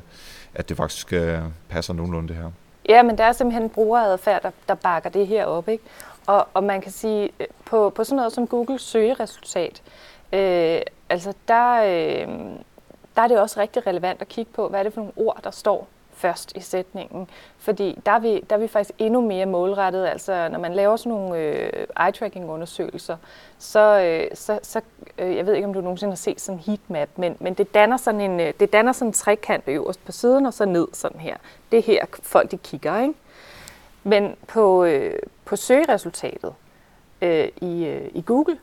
[0.54, 2.50] at det faktisk øh, passer nogenlunde det her.
[2.88, 5.68] Ja, men der er simpelthen brugeradfærd, der, der bakker det her op.
[5.68, 5.84] Ikke?
[6.26, 9.82] Og, og man kan sige, øh, på, på sådan noget som Google søgeresultat,
[10.32, 12.28] øh, altså der, øh,
[13.16, 15.40] der er det også rigtig relevant at kigge på, hvad er det for nogle ord,
[15.44, 15.88] der står
[16.22, 17.28] først i sætningen.
[17.58, 20.06] Fordi der er vi, der er vi faktisk endnu mere målrettet.
[20.06, 23.16] Altså, når man laver sådan nogle øh, eye-tracking-undersøgelser,
[23.58, 24.80] så, øh, så, så
[25.18, 27.74] øh, jeg ved ikke, om du nogensinde har set sådan en heatmap, men, men det
[27.74, 30.88] danner sådan en, øh, det danner sådan en trekant øverst på siden, og så ned
[30.92, 31.36] sådan her.
[31.70, 33.14] Det er her, folk de kigger, ikke?
[34.02, 36.54] Men på, øh, på søgeresultatet
[37.22, 38.58] øh, i, øh, i Google,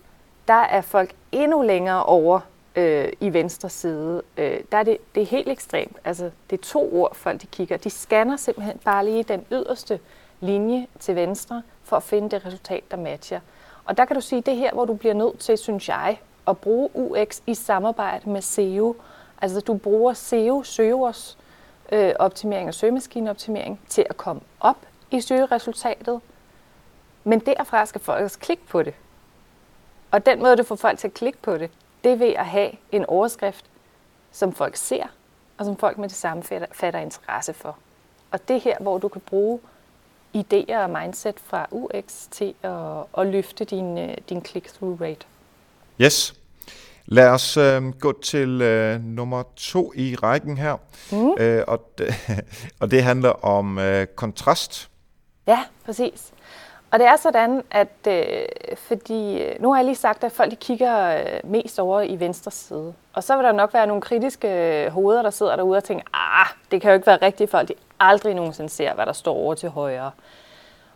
[0.47, 2.39] der er folk endnu længere over
[2.75, 5.97] øh, i venstre side, øh, der er det, det er helt ekstremt.
[6.03, 7.77] Altså, det er to ord, folk de kigger.
[7.77, 9.99] De scanner simpelthen bare lige den yderste
[10.39, 13.39] linje til venstre, for at finde det resultat, der matcher.
[13.85, 16.57] Og der kan du sige, det her, hvor du bliver nødt til, synes jeg, at
[16.57, 18.95] bruge UX i samarbejde med SEO.
[19.41, 21.37] Altså, du bruger SEO, søgers
[21.91, 24.77] øh, optimering og søgemaskineoptimering til at komme op
[25.11, 26.21] i søgeresultatet.
[27.23, 28.93] Men derfra skal folk også klikke på det.
[30.11, 31.71] Og den måde, du får folk til at klikke på det,
[32.03, 33.65] det er ved at have en overskrift,
[34.31, 35.03] som folk ser,
[35.57, 37.77] og som folk med det samme fatter, fatter interesse for.
[38.31, 39.59] Og det her, hvor du kan bruge
[40.37, 45.25] idéer og mindset fra UX til at, at løfte din, øh, din click-through rate.
[46.01, 46.35] Yes.
[47.05, 50.77] Lad os øh, gå til øh, nummer to i rækken her.
[51.11, 51.33] Mm.
[51.39, 52.13] Øh, og, det,
[52.81, 54.89] og det handler om øh, kontrast.
[55.47, 56.31] Ja, præcis.
[56.91, 60.51] Og det er sådan, at øh, fordi, øh, nu har jeg lige sagt, at folk
[60.51, 62.93] de kigger øh, mest over i venstre side.
[63.13, 66.05] Og så vil der nok være nogle kritiske øh, hoveder, der sidder derude og tænker,
[66.13, 69.33] ah, det kan jo ikke være rigtigt, folk de aldrig nogensinde ser, hvad der står
[69.33, 70.11] over til højre.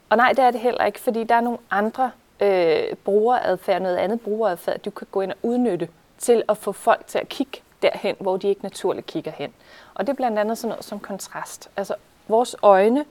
[0.10, 3.98] Og nej, det er det heller ikke, fordi der er nogle andre øh, brugeradfærd, noget
[3.98, 7.60] andet brugeradfærd, du kan gå ind og udnytte til at få folk til at kigge
[7.82, 9.54] derhen, hvor de ikke naturligt kigger hen.
[9.94, 11.70] Og det er blandt andet sådan noget som kontrast.
[11.78, 11.96] Altså,
[12.28, 13.06] vores øjne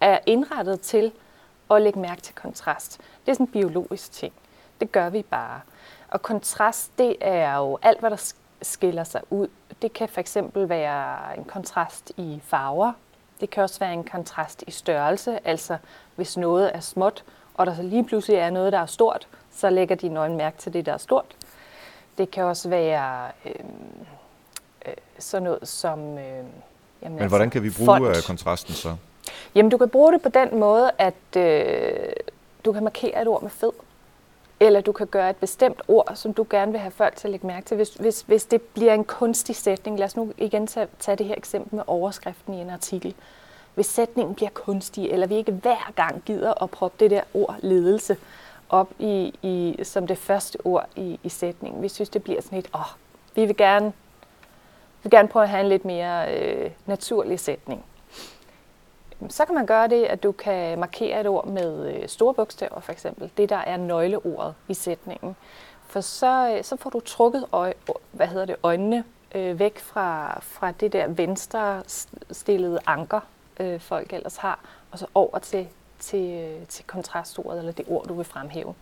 [0.00, 1.12] er indrettet til
[1.76, 2.98] at lægge mærke til kontrast.
[3.26, 4.32] Det er sådan en biologisk ting.
[4.80, 5.60] Det gør vi bare.
[6.08, 9.48] Og kontrast, det er jo alt, hvad der skiller sig ud.
[9.82, 12.92] Det kan for eksempel være en kontrast i farver.
[13.40, 15.46] Det kan også være en kontrast i størrelse.
[15.46, 15.76] Altså,
[16.16, 19.70] hvis noget er småt, og der så lige pludselig er noget, der er stort, så
[19.70, 21.36] lægger de nøgen mærke til det, der er stort.
[22.18, 23.54] Det kan også være øh,
[24.86, 26.18] øh, sådan noget som...
[26.18, 26.44] Øh,
[27.02, 28.04] Jamen, Men hvordan kan vi bruge font.
[28.14, 28.26] font.
[28.26, 28.96] kontrasten så?
[29.54, 32.12] Jamen, du kan bruge det på den måde, at øh,
[32.64, 33.72] du kan markere et ord med fed.
[34.60, 37.30] Eller du kan gøre et bestemt ord, som du gerne vil have folk til at
[37.30, 37.76] lægge mærke til.
[37.76, 41.26] Hvis, hvis, hvis det bliver en kunstig sætning, lad os nu igen tage, tage det
[41.26, 43.14] her eksempel med overskriften i en artikel.
[43.74, 47.56] Hvis sætningen bliver kunstig, eller vi ikke hver gang gider at proppe det der ord
[47.62, 48.16] ledelse
[48.68, 51.82] op i, i, som det første ord i, i sætningen.
[51.82, 52.80] Vi synes, det bliver sådan et, åh,
[53.34, 57.84] vi vil gerne, vi vil gerne prøve at have en lidt mere øh, naturlig sætning.
[59.28, 62.80] Så kan man gøre det, at du kan markere et ord med øh, store bogstaver,
[62.80, 63.30] for eksempel.
[63.36, 65.36] Det, der er nøgleordet i sætningen.
[65.86, 67.74] For så, øh, så får du trukket øje,
[68.12, 69.04] hvad hedder det, øjnene
[69.34, 71.82] øh, væk fra, fra det der venstre
[72.30, 73.20] stillede anker,
[73.60, 74.58] øh, folk ellers har,
[74.90, 78.74] og så over til, til, øh, til kontrastordet, eller det ord, du vil fremhæve.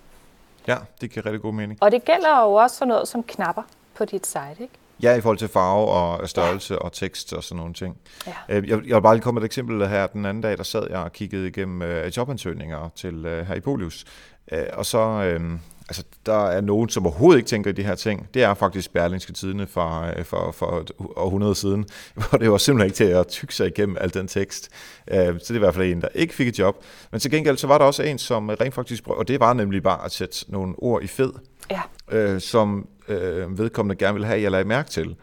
[0.66, 1.82] Ja, det giver rigtig god mening.
[1.82, 3.62] Og det gælder jo også for noget som knapper
[3.94, 4.74] på dit site, ikke?
[5.02, 6.78] Ja, i forhold til farve og størrelse ja.
[6.80, 7.96] og tekst og sådan nogle ting.
[8.26, 8.32] Ja.
[8.48, 10.06] Øh, Jeg, jeg vil bare lige komme med et eksempel her.
[10.06, 13.60] Den anden dag, der sad jeg og kiggede igennem øh, jobansøgninger til øh, her i
[13.60, 14.04] Polius.
[14.52, 15.40] Øh, og så, øh,
[15.88, 18.28] altså, der er nogen, som overhovedet ikke tænker i de her ting.
[18.34, 22.58] Det er faktisk Berlingske Tidene fra, øh, for, for et århundrede siden, hvor det var
[22.58, 24.68] simpelthen ikke til at tykke sig igennem al den tekst.
[25.10, 26.84] Øh, så det er i hvert fald en, der ikke fik et job.
[27.10, 29.52] Men til gengæld, så var der også en, som rent faktisk, prøv- og det var
[29.52, 31.32] nemlig bare at sætte nogle ord i fed,
[31.70, 35.16] Ja, øh, som øh, vedkommende gerne ville have, jeg lagde mærke til.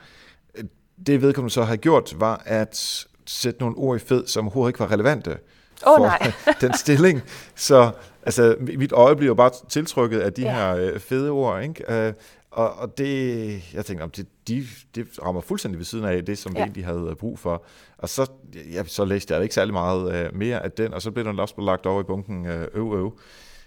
[1.08, 4.80] Det vedkommende så har gjort, var at sætte nogle ord i fed, som overhovedet ikke
[4.80, 6.32] var relevante Åh, for nej.
[6.62, 7.22] den stilling.
[7.56, 7.92] Så
[8.24, 10.54] altså, mit øje bliver jo bare tiltrykket af de Ja.
[10.54, 12.08] her øh, fede ord, ikke?
[12.08, 12.14] Øh,
[12.52, 14.64] og, og det, jeg tænker, om det, de,
[14.96, 16.58] det rammer fuldstændig ved siden af det, som ja.
[16.60, 17.64] vi egentlig havde brug for.
[17.98, 18.32] Og så,
[18.74, 21.40] ja, så læste jeg ikke særlig meget øh, mere af den, og så blev den
[21.40, 23.14] også lagt over i bunken øh, øv, øv.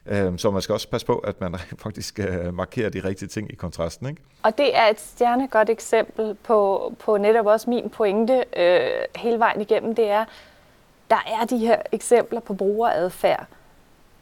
[0.09, 3.53] Øh, så man skal også passe på, at man faktisk øh, markerer de rigtige ting
[3.53, 4.23] i kontrasten, ikke?
[4.43, 9.61] Og det er et stjernegodt eksempel på, på netop også min pointe øh, hele vejen
[9.61, 9.95] igennem.
[9.95, 10.25] Det er,
[11.11, 13.47] der er de her eksempler på brugeradfærd.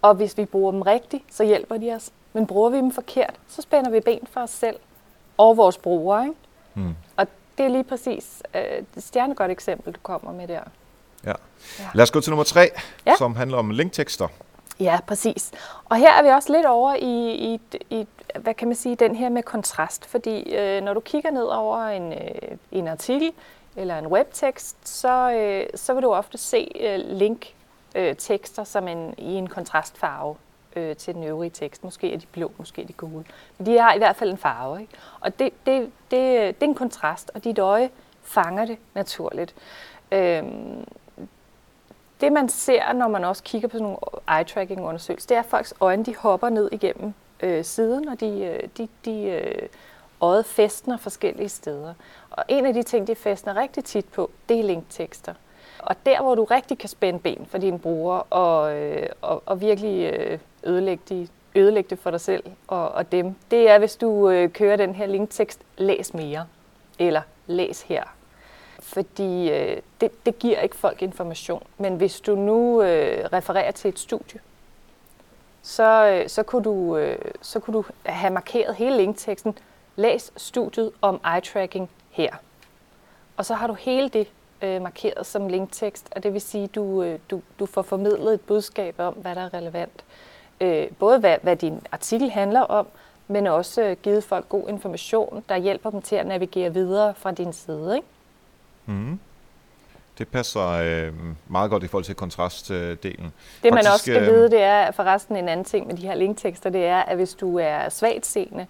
[0.03, 2.11] Og hvis vi bruger dem rigtigt, så hjælper de os.
[2.33, 4.77] Men bruger vi dem forkert, så spænder vi ben for os selv
[5.38, 6.22] og vores brugere.
[6.25, 6.37] Ikke?
[6.75, 6.94] Mm.
[7.16, 7.27] Og
[7.59, 8.62] det er lige præcis øh,
[8.96, 10.61] et stjernegodt eksempel, du kommer med der.
[11.25, 11.33] Ja.
[11.79, 11.85] Ja.
[11.94, 12.70] Lad os gå til nummer tre,
[13.07, 13.14] Ja.
[13.18, 14.29] som handler om linktekster.
[14.81, 15.53] Ja, præcis.
[15.85, 17.61] Og her er vi også lidt over i, i,
[17.91, 18.07] i
[18.39, 20.07] hvad kan man sige, den her med kontrast.
[20.07, 23.33] Fordi øh, når du kigger ned over en, øh, en artikel
[23.77, 29.15] eller en webtekst, så, øh, så vil du ofte se øh, linktekster øh, som en,
[29.19, 30.37] i en kontrastfarve
[30.77, 31.85] øh, til den øvrige tekst.
[31.85, 33.25] Måske er de blå, måske er de gule.
[33.59, 34.81] Men de har i hvert fald en farve.
[34.81, 34.93] Ikke?
[35.21, 37.91] Og det, det, det, det er en kontrast, og dit øje
[38.23, 39.55] fanger det naturligt.
[40.12, 40.85] Øhm,
[42.20, 43.98] det man ser, når man også kigger på sådan nogle
[44.29, 48.68] eye-tracking-undersøgelser, det er, at folks øjne de hopper ned igennem øh, siden, og de, øh,
[48.79, 49.68] de, de øh,
[50.20, 51.94] øjet festner forskellige steder.
[52.31, 55.35] Og en af de ting, de festner rigtig tit på, det er linktekster.
[55.79, 59.61] Og der, hvor du rigtig kan spænde ben for dine brugere og, øh, og, og
[59.61, 63.96] virkelig øh, ødelægge, de, ødelægge det for dig selv og, og dem, det er, hvis
[63.96, 66.46] du øh, kører den her linktekst, læs mere,
[66.98, 68.15] eller læs her
[68.87, 71.62] fordi øh, det, det giver ikke folk information.
[71.79, 74.40] Men hvis du nu øh, refererer til et studie,
[75.62, 79.59] så, øh, så, kunne du, øh, så kunne du have markeret hele linkteksten,
[79.96, 82.35] læs studiet om eye-tracking her.
[83.37, 84.29] Og så har du hele det
[84.62, 88.35] øh, markeret som linktekst, og det vil sige, at du, øh, du, du får formidlet
[88.35, 90.05] et budskab om, hvad der er relevant.
[90.61, 92.87] Øh, både hvad, hvad din artikel handler om,
[93.29, 97.31] men også øh, givet folk god information, der hjælper dem til at navigere videre fra
[97.31, 97.96] din side.
[97.96, 98.09] Ikke?
[98.87, 99.18] Mm.
[100.18, 101.12] Det passer øh,
[101.46, 103.33] meget godt i forhold til kontrastdelen.
[103.62, 106.07] Det man Faktisk, også skal øh, vide, det er forresten en anden ting med de
[106.07, 108.66] her linktekster, det er, at hvis du er svagt seende,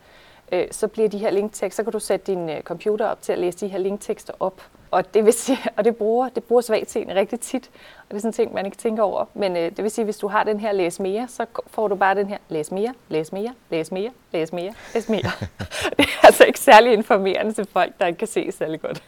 [0.53, 3.33] øh, så bliver de her linktekster, så kan du sætte din øh, computer op til
[3.33, 4.63] at læse de her linktekster op.
[4.91, 8.17] Og det vil sige, og det bruger, det bruger svagt seende rigtig tit, og det
[8.17, 9.25] er sådan en ting, man ikke tænker over.
[9.35, 11.95] Men øh, det vil sige, hvis du har den her læs mere, så får du
[11.95, 15.31] bare den her læs mere, læs mere, læs mere, læs mere, læs mere.
[15.97, 19.03] det er altså ikke særlig informerende til folk, der ikke kan se særlig godt.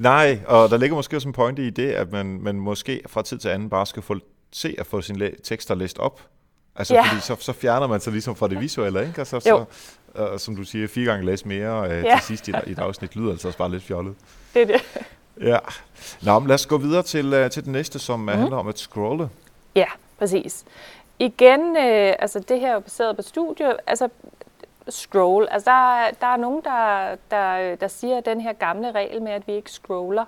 [0.00, 3.22] Nej, og der ligger måske også en pointe i det, at man, man måske fra
[3.22, 4.14] tid til anden bare skal få
[4.52, 6.20] se at få sine tekster læst op.
[6.76, 7.02] Altså, Ja.
[7.02, 9.20] fordi så, så fjerner man sig ligesom fra det visuelle, ikke?
[9.20, 9.64] Og så, Jo.
[10.16, 12.16] så uh, som du siger, fire gange læs mere øh, Ja.
[12.16, 14.14] til sidst i, et- et afsnit, lyder altså også bare lidt fjollet.
[14.54, 14.82] Det er det.
[15.40, 15.58] Ja.
[16.22, 18.28] Nå, men lad os gå videre til, uh, til den næste, som mm.
[18.28, 19.28] handler om at scrolle.
[19.74, 19.86] Ja,
[20.18, 20.64] præcis.
[21.18, 24.08] Igen, øh, altså det her er baseret på studier, altså
[24.90, 29.22] scroll, altså der, der er nogen, der, der, der siger, at den her gamle regel
[29.22, 30.24] med, at vi ikke scroller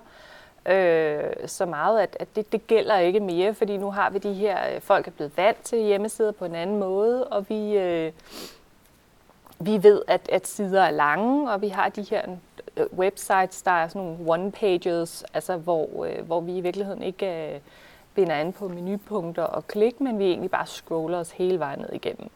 [0.67, 4.33] øh, så meget, at, at det, det gælder ikke mere, fordi nu har vi de
[4.33, 8.13] her, øh, folk er blevet vant til hjemmesider på en anden måde, og vi, øh,
[9.59, 12.23] vi ved, at, at sider er lange, og vi har de her
[12.77, 17.55] øh, websites, der er sådan nogle one-pages, altså hvor, øh, hvor vi i virkeligheden ikke
[17.55, 17.61] øh,
[18.15, 21.93] binder an på menupunkter og klik, men vi egentlig bare scroller os hele vejen ned
[21.93, 22.31] igennem.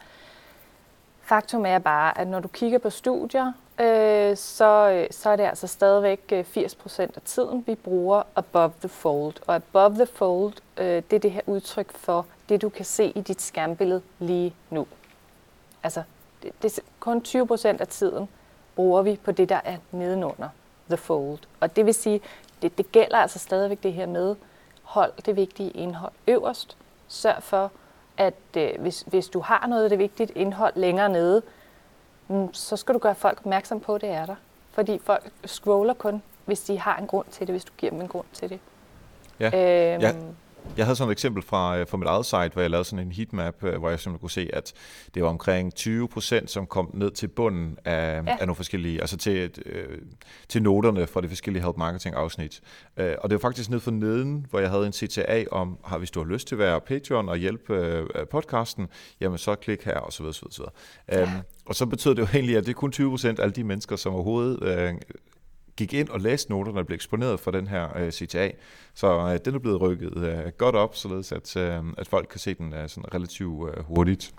[1.25, 5.45] Faktum er bare, at når du kigger på studier, øh, så, øh, så er det
[5.45, 9.35] altså stadigvæk øh, 80% af tiden, vi bruger above the fold.
[9.47, 13.05] Og above the fold, øh, det er det her udtryk for det, du kan se
[13.05, 14.87] i dit skærmbillede lige nu.
[15.83, 16.03] Altså,
[16.43, 18.29] det, det kun 20% af tiden
[18.75, 20.49] bruger vi på det, der er nedenunder
[20.89, 21.39] the fold.
[21.61, 22.21] Og det vil sige,
[22.63, 24.37] det, det gælder altså stadigvæk det her med,
[24.83, 26.77] hold det vigtige indhold øverst.
[27.09, 27.71] Sørg for,
[28.18, 31.42] at øh, hvis, hvis du har noget af det vigtige indhold længere nede,
[32.29, 34.35] mm, så skal du gøre folk opmærksom på, at det er der.
[34.72, 38.00] Fordi folk scroller kun, hvis de har en grund til det, hvis du giver dem
[38.00, 38.61] en grund til det.
[39.40, 39.46] Ja.
[39.46, 40.12] Øhm, ja.
[40.77, 43.07] Jeg havde sådan et eksempel fra, øh, fra mit eget site, hvor jeg lavede sådan
[43.07, 44.72] en heatmap, øh, hvor jeg simpelthen kunne se, at
[45.14, 48.37] det var omkring 20 procent, som kom ned til bunden af, ja.
[48.40, 49.98] af nogle forskellige, altså til, øh,
[50.48, 52.61] til noterne fra de forskellige help marketing afsnit.
[52.96, 55.98] Øh, og det var faktisk ned for neden, hvor jeg havde en CTA om, har
[55.98, 58.88] hvis du har lyst til at være Patreon og hjælpe øh, podcasten,
[59.20, 60.72] jamen så klik her, og så videre, så videre.
[61.09, 61.22] Ja.
[61.22, 63.53] Øhm, og så betød det jo egentlig, at det er kun 20 procent af alle
[63.53, 64.94] de mennesker, som overhovedet øh,
[65.77, 68.51] gik ind og læste noterne og blev eksponeret for den her øh, CTA.
[68.95, 72.41] Så øh, den er blevet rykket øh, godt op, således at, øh, at folk kan
[72.41, 74.35] se den øh, sådan relativt øh, hurtigt.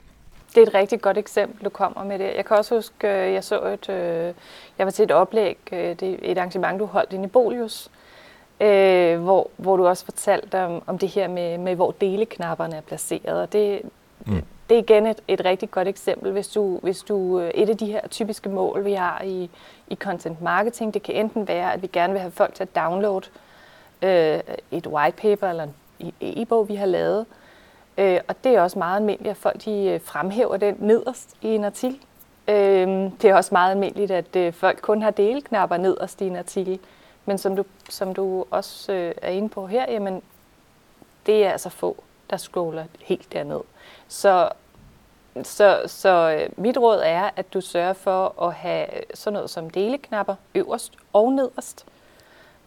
[0.56, 2.34] Det er et rigtig godt eksempel, du kommer med det.
[2.36, 4.34] Jeg kan også huske, øh, jeg så et, øh,
[4.78, 7.92] jeg var til et oplæg, øh, det et arrangement, du holdt i Bolius,
[8.62, 12.82] øh, hvor, hvor du også fortalte om, om det her med, med, hvor deleknapperne er
[12.82, 13.42] placeret.
[13.42, 13.82] Og det,
[14.26, 17.70] mm det er igen et, et rigtig godt eksempel, hvis du, hvis du øh, et
[17.70, 19.50] af de her typiske mål, vi har i,
[19.88, 22.76] i content marketing, det kan enten være, at vi gerne vil have folk til at
[22.76, 23.26] downloade
[24.02, 24.40] øh,
[24.72, 25.64] et white paper eller
[26.00, 27.26] en e-bog, vi har lavet.
[27.98, 31.48] Øh, og det er også meget almindeligt, at folk de øh, fremhæver den nederst i
[31.48, 32.00] en artikel.
[32.48, 32.88] Øh,
[33.22, 36.80] det er også meget almindeligt, at øh, folk kun har delknapper nederst i en artikel.
[37.26, 40.22] Men som du, som du også øh, er inde på her, jamen,
[41.26, 43.62] det er altså få, der scroller helt derned.
[44.08, 44.50] Så,
[45.44, 49.70] så, så øh, mit råd er, at du sørger for at have sådan noget som
[49.70, 51.86] deleknapper øverst og nederst.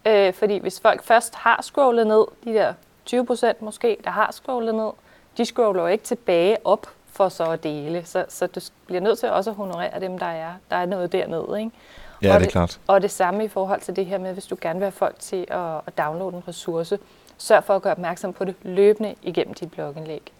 [0.07, 4.33] Øh, fordi hvis folk først har scrollet ned, de der 20 procent måske, der har
[4.33, 4.91] scrollet ned,
[5.37, 8.05] de scroller jo ikke tilbage op for så at dele.
[8.05, 11.13] Så, så du bliver nødt til også at honorere dem, der er, der er noget
[11.13, 11.59] dernede.
[11.59, 11.71] Ikke?
[12.23, 12.81] Ja, og det er det, klart.
[12.87, 15.19] Og det samme i forhold til det her med, hvis du gerne vil have folk
[15.19, 16.99] til at, at downloade en ressource,
[17.39, 20.33] sørg for at gøre opmærksom på det løbende igennem dit blogindlæg.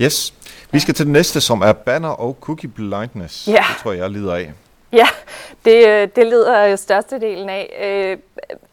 [0.00, 0.34] Yes.
[0.70, 3.48] Vi skal til det næste, som er banner og cookie blindness.
[3.48, 3.52] Ja.
[3.52, 4.52] Det tror jeg, jeg lider af.
[4.92, 5.06] Ja,
[5.64, 7.76] det, øh, det lider størstedelen af.
[7.80, 8.18] Øh,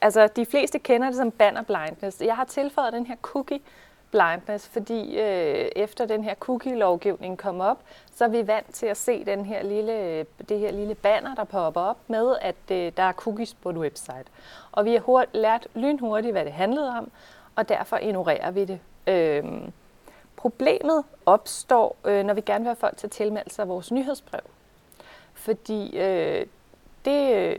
[0.01, 2.21] altså, de fleste kender det som banner blindness.
[2.21, 3.59] Jeg har tilføjet den her cookie
[4.11, 7.77] blindness, fordi øh, efter den her cookie-lovgivning kom op,
[8.15, 11.43] så er vi vant til at se den her lille, det her lille banner, der
[11.43, 14.25] popper op med, at øh, der er cookies på et website.
[14.71, 17.11] Og vi har hurtigt, lært lynhurtigt, hvad det handlede om,
[17.55, 18.79] og derfor ignorerer vi det.
[19.07, 19.43] Øh,
[20.35, 24.41] Problemet opstår, øh, når vi gerne vil have folk til at tilmelde sig vores nyhedsbrev.
[25.33, 26.45] Fordi øh,
[27.05, 27.55] det, øh,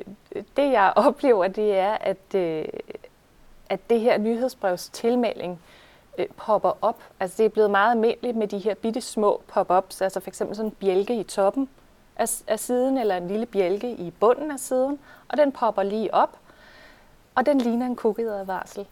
[0.57, 2.65] det, jeg oplever, det er, at, øh,
[3.69, 5.61] at det her nyhedsbrevs tilmelding
[6.19, 7.03] øh, popper op.
[7.21, 10.57] Altså det er blevet meget almindeligt med de her bitte små pop-ups, altså for eksempel
[10.57, 11.69] sådan en bjælke i toppen
[12.17, 16.15] af, af siden, eller en lille bjælke i bunden af siden, og den popper lige
[16.15, 16.39] op,
[17.35, 18.87] og den ligner en cookie-advarsel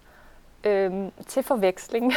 [0.64, 0.92] øh,
[1.27, 2.12] til forveksling.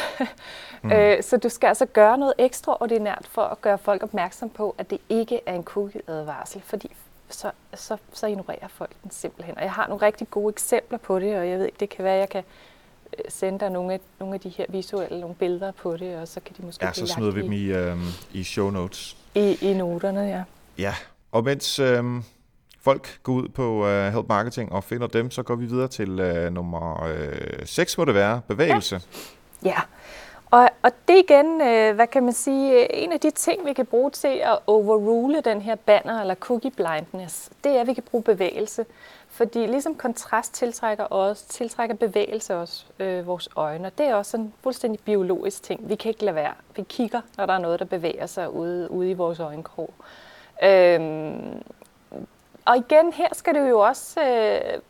[0.81, 0.91] mm.
[0.95, 4.89] øh, så du skal altså gøre noget ekstraordinært for at gøre folk opmærksom på, at
[4.89, 6.91] det ikke er en cookie-advarsel, fordi
[7.29, 9.57] så, så, så ignorerer folk den simpelthen.
[9.57, 12.03] Og jeg har nogle rigtig gode eksempler på det, og jeg ved ikke, det kan
[12.03, 12.43] være, at jeg kan
[13.17, 16.27] øh, sende dig nogle af, nogle af de her visuelle nogle billeder på det, og
[16.27, 17.97] så kan de måske Ja, så smider vi dem i, øh,
[18.33, 19.17] i show notes.
[19.35, 20.43] I, I noterne, ja.
[20.77, 20.95] Ja,
[21.31, 22.03] og mens øh,
[22.85, 26.09] folk gå ud på uh, Help Marketing og finder dem, så går vi videre til
[26.19, 29.01] uh, nummer øh, 6, må det være, bevægelse.
[29.63, 29.81] Ja, ja.
[30.51, 33.85] Og, og det igen, øh, hvad kan man sige, en af de ting, vi kan
[33.85, 38.03] bruge til at overrule den her banner eller cookie blindness, det er, at vi kan
[38.03, 38.85] bruge bevægelse.
[39.29, 43.87] Fordi ligesom kontrast tiltrækker også, tiltrækker bevægelse også øh, vores øjne.
[43.87, 45.89] Og det er også en fuldstændig biologisk ting.
[45.89, 46.53] Vi kan ikke lade være.
[46.75, 49.93] Vi kigger, når der er noget, der bevæger sig ude, ude i vores øjenkrog.
[50.63, 51.63] Øhm,
[52.65, 54.81] og igen, her skal det jo også øh,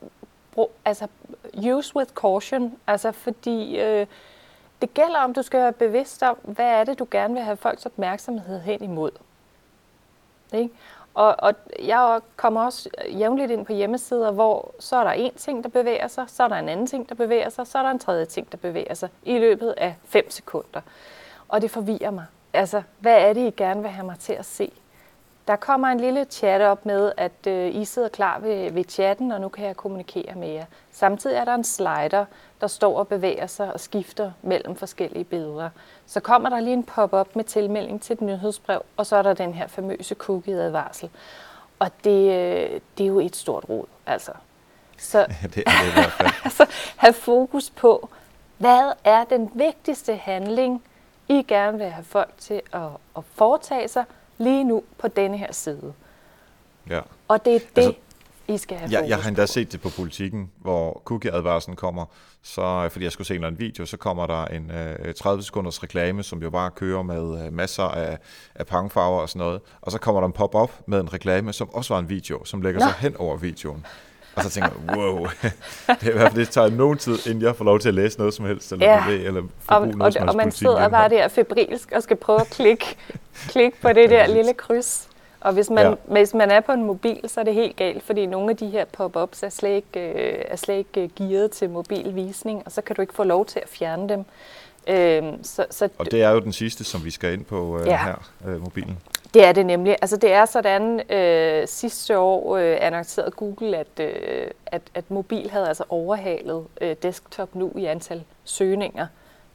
[0.51, 1.07] brug, altså,
[1.73, 4.07] use with caution, altså fordi øh,
[4.81, 7.57] det gælder om, du skal være bevidst om, hvad er det, du gerne vil have
[7.57, 9.11] folks opmærksomhed hen imod.
[10.53, 10.69] Ikke?
[11.13, 15.63] Og, og jeg kommer også jævnligt ind på hjemmesider, hvor så er der en ting,
[15.63, 17.89] der bevæger sig, så er der en anden ting, der bevæger sig, så er der
[17.89, 20.81] en tredje ting, der bevæger sig i løbet af 5 sekunder.
[21.47, 22.25] Og det forvirrer mig.
[22.53, 24.71] Altså, hvad er det, I gerne vil have mig til at se?
[25.47, 29.31] Der kommer en lille chat op med, at øh, I sidder klar ved, ved chatten,
[29.31, 30.65] og nu kan jeg kommunikere med jer.
[30.91, 32.25] Samtidig er der en slider,
[32.61, 35.69] der står og bevæger sig og skifter mellem forskellige billeder.
[36.05, 39.33] Så kommer der lige en pop-up med tilmelding til et nyhedsbrev, og så er der
[39.33, 41.09] den her famøse cookie-advarsel.
[41.79, 44.31] Og det, øh, det er jo et stort rod, altså.
[44.97, 46.29] Så det er det i hvert fald.
[46.45, 46.65] altså,
[46.95, 48.09] have fokus på,
[48.57, 50.83] hvad er den vigtigste handling,
[51.27, 52.81] I gerne vil have folk til at,
[53.17, 54.05] at foretage sig
[54.37, 55.93] lige nu på denne her side.
[56.89, 57.01] Ja.
[57.27, 57.93] Og det er det, altså,
[58.47, 59.47] I skal have ja, Jeg har endda på.
[59.47, 62.05] set det på politikken, hvor cookie-advarslen kommer,
[62.43, 65.43] så, fordi jeg skulle se en eller anden video, så kommer der en øh, 30
[65.43, 68.17] sekunders reklame, som jo bare kører med øh, masser af,
[68.55, 69.61] af pangfarver og sådan noget.
[69.81, 72.61] Og så kommer der en pop-up med en reklame, som også var en video, som
[72.61, 72.85] lægger Nå.
[72.85, 73.85] sig hen over videoen.
[74.35, 75.27] Og så tænker jeg, wow,
[75.87, 77.93] det er i hvert fald, det tager nogen tid, inden jeg får lov til at
[77.95, 79.03] læse noget som helst, eller Ja.
[79.05, 82.03] bevæge, eller Og, forbruge og, noget som og helst man sidder bare der febrilsk og
[82.03, 82.85] skal prøve at klikke,
[83.49, 85.07] klikke på det der lille kryds.
[85.41, 85.93] Og hvis man, Ja.
[86.05, 88.67] hvis man er på en mobil, så er det helt galt, fordi nogle af de
[88.67, 92.81] her pop-ups er slet ikke, øh, er slet ikke øh, gearet til mobilvisning, og så
[92.81, 94.25] kan du ikke få lov til at fjerne dem.
[94.87, 97.87] Øhm, så, så Og det er jo den sidste, som vi skal ind på øh,
[97.87, 97.97] Ja.
[98.03, 98.97] her, øh, mobilen.
[99.35, 99.95] Det er det nemlig.
[100.01, 105.49] Altså det er sådan, øh, sidste år øh, annoncerede Google, at, øh, at, at mobil
[105.51, 109.07] havde altså overhalet øh, desktop nu i antal søgninger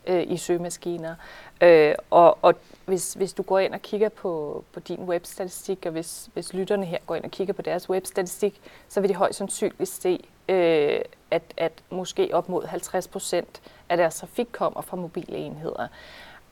[0.07, 1.15] øh, i søgemaskiner.
[1.61, 2.55] Øh, og og
[2.87, 6.87] hvis, hvis du går ind og kigger på, på din webstatistik, og hvis, hvis lytterne
[6.87, 11.01] her går ind og kigger på deres webstatistik, så vil de højst sandsynligt se, øh,
[11.31, 15.87] at, at måske op mod 50 procent af deres trafik kommer fra mobile enheder.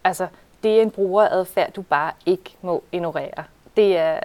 [0.04, 0.26] Altså,
[0.62, 3.44] det er en brugeradfærd, du bare ikke må ignorere.
[3.76, 4.20] Det er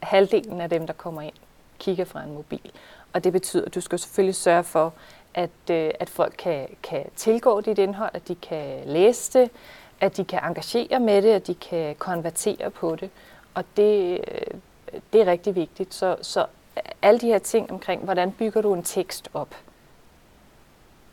[0.00, 1.34] halvdelen af dem, der kommer ind,
[1.78, 2.70] kigger fra en mobil.
[3.12, 4.92] Og det betyder, at du skal selvfølgelig sørge for,
[5.34, 9.50] at, øh, at folk kan, kan tilgå dit indhold, at de kan læse det,
[10.00, 13.10] at de kan engagere med det, at de kan konvertere på det.
[13.54, 14.60] Og det, øh,
[15.12, 15.94] det er rigtig vigtigt.
[15.94, 16.46] Så, så
[17.02, 19.54] alle de her ting omkring, hvordan bygger du en tekst op,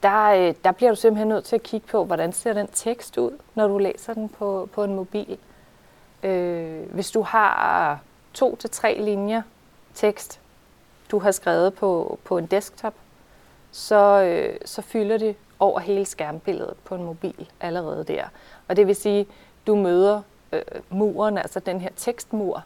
[0.04, 3.18] der, øh, der bliver du simpelthen nødt til at kigge på, hvordan ser den tekst
[3.18, 5.38] ud, når du læser den på, på en mobil.
[6.24, 8.00] Øh, hvis du har
[8.34, 9.42] to til tre linjer
[9.94, 10.40] tekst,
[11.12, 12.94] du har skrevet på, på en desktop,
[13.72, 18.24] så, øh, så fylder det over hele skærmbilledet på en mobil allerede der.
[18.68, 19.28] Og det vil sige,
[19.68, 20.22] du møder
[20.52, 22.64] øh, muren, altså den her tekstmur,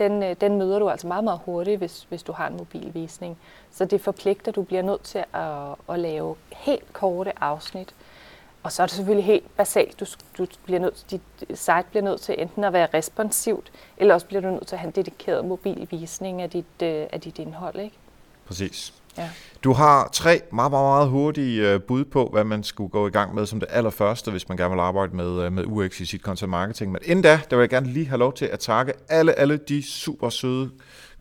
[0.00, 3.38] den, øh, den møder du altså meget, meget hurtigt, hvis, hvis du har en mobilvisning.
[3.70, 7.94] Så det forpligter, du bliver nødt til at, at lave helt korte afsnit.
[8.62, 10.00] Og så er det selvfølgelig helt basalt.
[10.00, 10.06] Du,
[10.38, 11.20] du bliver nødt, dit
[11.58, 14.80] site bliver nødt til enten at være responsivt, eller også bliver du nødt til at
[14.80, 17.76] have en dedikeret mobilvisning af dit, øh, af dit indhold.
[17.76, 17.96] Ikke?
[18.46, 18.99] Præcis.
[19.18, 19.30] Ja.
[19.64, 23.10] Du har tre meget, meget, meget hurtige øh, bud på, hvad man skulle gå i
[23.10, 26.04] gang med som det allerførste, hvis man gerne vil arbejde med, øh, med UX i
[26.04, 26.92] sit content marketing.
[26.92, 29.56] Men inden da, der vil jeg gerne lige have lov til at takke alle, alle
[29.56, 30.70] de super søde,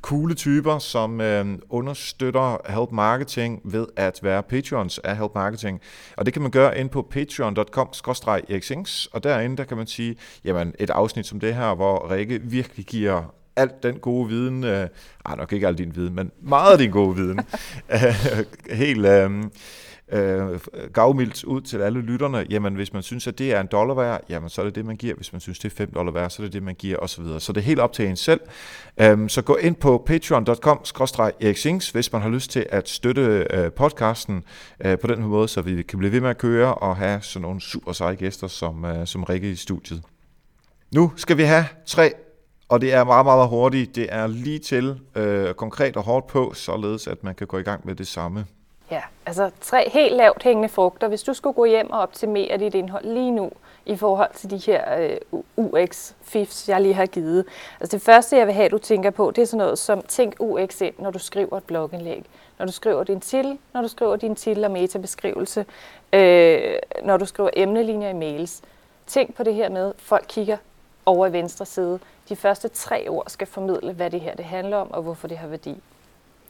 [0.02, 5.82] coole typer, som øh, understøtter Help Marketing ved at være patrons af Help Marketing.
[6.18, 10.74] Og det kan man gøre ind på patreon.com-xings, og derinde der kan man sige, jamen
[10.80, 14.88] et afsnit som det her, hvor Rikke virkelig giver alt den gode viden, øh,
[15.26, 17.39] ej, nok ikke al din viden, men meget af din gode viden,
[17.93, 19.43] øh, helt øh,
[20.12, 20.60] øh,
[20.93, 22.45] gavmildt ud til alle lytterne.
[22.49, 24.86] Jamen, hvis man synes, at det er en dollar værd, jamen, så er det det,
[24.86, 25.16] man giver.
[25.16, 27.24] Hvis man synes, det er 5 dollar værd, så er det det, man giver, osv.
[27.39, 28.41] Så det er helt op til en selv.
[29.01, 34.43] Øh, så gå ind på patreon.com-ericssings, hvis man har lyst til at støtte øh, podcasten
[34.86, 37.22] øh, på den her måde, så vi kan blive ved med at køre og have
[37.22, 40.01] sådan nogle super seje gæster, som, øh, som Rikke i studiet.
[40.91, 42.14] Nu skal vi have tre
[42.70, 43.95] og det er meget, meget hurtigt.
[43.95, 47.63] Det er lige til, øh, konkret og hårdt på, således at man kan gå i
[47.63, 48.45] gang med det samme.
[48.91, 51.07] Ja, altså tre helt lavt hængende frugter.
[51.07, 53.51] Hvis du skulle gå hjem og optimere dit indhold lige nu
[53.86, 57.45] i forhold til de her øh, UX-fifs, jeg lige har givet.
[57.80, 60.36] Altså det første, jeg vil have, du tænker på, det er sådan noget som tænk
[60.39, 62.26] UX ind, når du skriver et blogindlæg.
[62.59, 65.65] Når du skriver din titel, når du skriver din titel og metabeskrivelse,
[66.13, 66.59] øh,
[67.03, 68.61] når du skriver emnelinjer i mails.
[69.07, 70.57] Tænk på det her med, folk kigger
[71.05, 71.99] over i venstre side.
[72.30, 75.38] De første tre ord skal formidle, hvad det her det handler om, og hvorfor det
[75.38, 75.78] har værdi.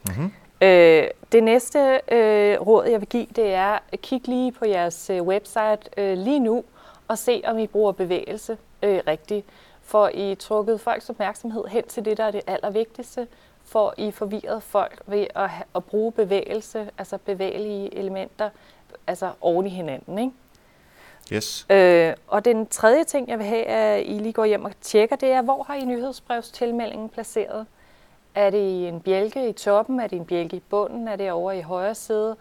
[0.07, 0.31] Mm-hmm.
[0.61, 5.09] Øh, det næste øh, råd, jeg vil give, det er at kigge lige på jeres
[5.09, 6.63] øh, website øh, lige nu,
[7.07, 9.45] og se, om I bruger bevægelse øh, rigtigt.
[9.81, 13.27] For I trukket folks opmærksomhed hen til det, der er det allervigtigste,
[13.65, 18.49] for I forvirret folk ved at, at bruge bevægelse, altså bevægelige elementer,
[19.07, 20.31] altså oven i hinanden, ikke?
[21.33, 21.65] Yes.
[21.69, 25.15] Øh, og den tredje ting, jeg vil have, at I lige går hjem og tjekker,
[25.15, 27.65] det er, hvor har I nyhedsbrevstilmeldingen placeret?
[28.35, 29.99] Er det i en bjælke i toppen?
[29.99, 31.07] Er det en bjælke i bunden?
[31.07, 32.35] Er det over i højre side?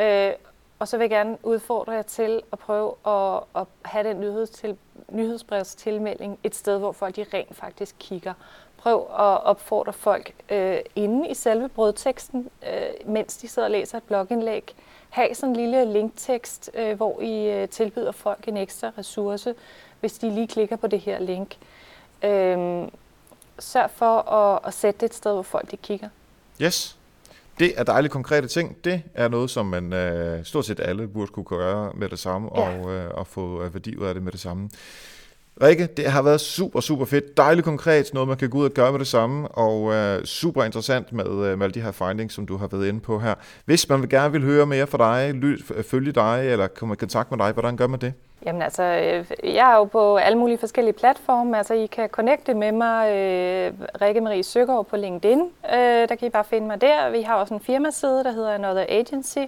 [0.00, 0.32] Øh,
[0.78, 4.76] og så vil jeg gerne udfordre jer til at prøve at, at have den nyhedstil,
[5.08, 8.34] nyhedsbrevstilmelding et sted, hvor folk de rent faktisk kigger
[8.80, 13.98] prøv at opfordre folk øh, inde i selve brødteksten, øh, mens de sidder og læser
[13.98, 14.74] et blogindlæg.
[15.10, 19.54] Ha' sådan en lille linktekst, øh, hvor I øh, tilbyder folk en ekstra ressource,
[20.00, 21.56] hvis de lige klikker på det her link.
[22.24, 22.88] Øh,
[23.58, 26.08] sørg for at, at sætte det et sted, hvor folk de kigger.
[26.62, 26.96] Yes.
[27.58, 28.76] Det er dejlige konkrete ting.
[28.84, 32.48] Det er noget, som man øh, stort set alle burde kunne gøre med det samme,
[32.54, 32.60] ja.
[32.60, 34.70] og, øh, og få øh, værdi ud af det med det samme.
[35.62, 37.36] Rikke, det har været super, super fedt.
[37.36, 40.64] Dejligt konkret, noget man kan gå ud og gøre med det samme, og øh, super
[40.64, 43.34] interessant med, øh, med alle de her findings, som du har været inde på her.
[43.64, 46.92] Hvis man vil gerne vil høre mere fra dig, ly- øh, følge dig, eller komme
[46.94, 48.12] i kontakt med dig, hvordan gør man det?
[48.46, 51.58] Jamen altså, øh, jeg er jo på alle mulige forskellige platforme.
[51.58, 55.40] Altså, I kan connecte med mig, øh, Rikke Marie Søgaard på LinkedIn.
[55.74, 57.10] Øh, der kan I bare finde mig der.
[57.10, 59.38] Vi har også en firmaside, der hedder Another Agency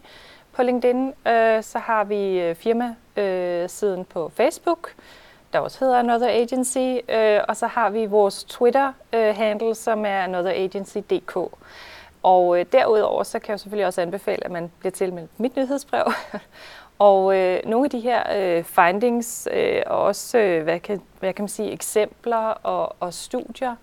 [0.52, 1.08] på LinkedIn.
[1.08, 4.92] Øh, så har vi øh, firmasiden på Facebook,
[5.52, 6.98] der også hedder Another Agency.
[7.08, 11.36] Øh, og så har vi vores Twitter-handle, øh, som er anotheragency.dk.
[12.22, 16.04] Og øh, derudover så kan jeg selvfølgelig også anbefale, at man bliver tilmeldt mit nyhedsbrev.
[16.98, 21.32] Og øh, nogle af de her øh, findings øh, og også, øh, hvad, kan, hvad
[21.32, 23.76] kan man sige, eksempler og, og studier,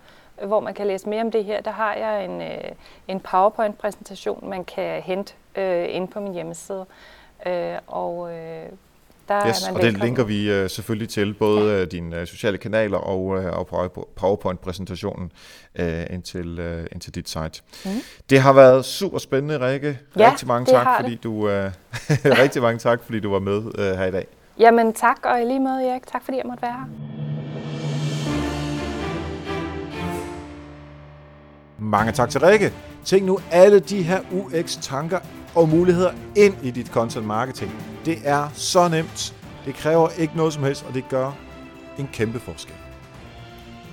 [0.46, 2.72] hvor man kan læse mere om det her, der har jeg en, øh,
[3.08, 6.86] en PowerPoint-præsentation, man kan hente øh, ind på min hjemmeside.
[7.46, 8.66] Øh, og øh,
[9.30, 11.82] der yes, er man og det linker vi uh, selvfølgelig til, både ja.
[11.82, 15.32] uh, dine uh, sociale kanaler og, uh, og PowerPoint-præsentationen
[15.80, 17.62] uh, ind, til, uh, ind til dit site.
[17.86, 17.92] Mm.
[18.30, 20.00] Det har været super spændende, Rikke.
[20.18, 21.24] Ja, rigtig mange tak, fordi det.
[21.24, 21.50] du uh,
[22.44, 24.28] rigtig mange tak, fordi du var med uh, her i dag.
[24.60, 26.08] Jamen tak, og i lige måde, Erik.
[26.08, 26.86] Tak fordi jeg måtte være her.
[31.80, 32.74] Mange tak til Rikke.
[33.06, 35.20] Tænk nu alle de her UX-tanker
[35.60, 37.72] og muligheder ind i dit content marketing.
[38.06, 39.36] Det er så nemt.
[39.66, 41.32] Det kræver ikke noget som helst, og det gør
[41.98, 42.76] en kæmpe forskel.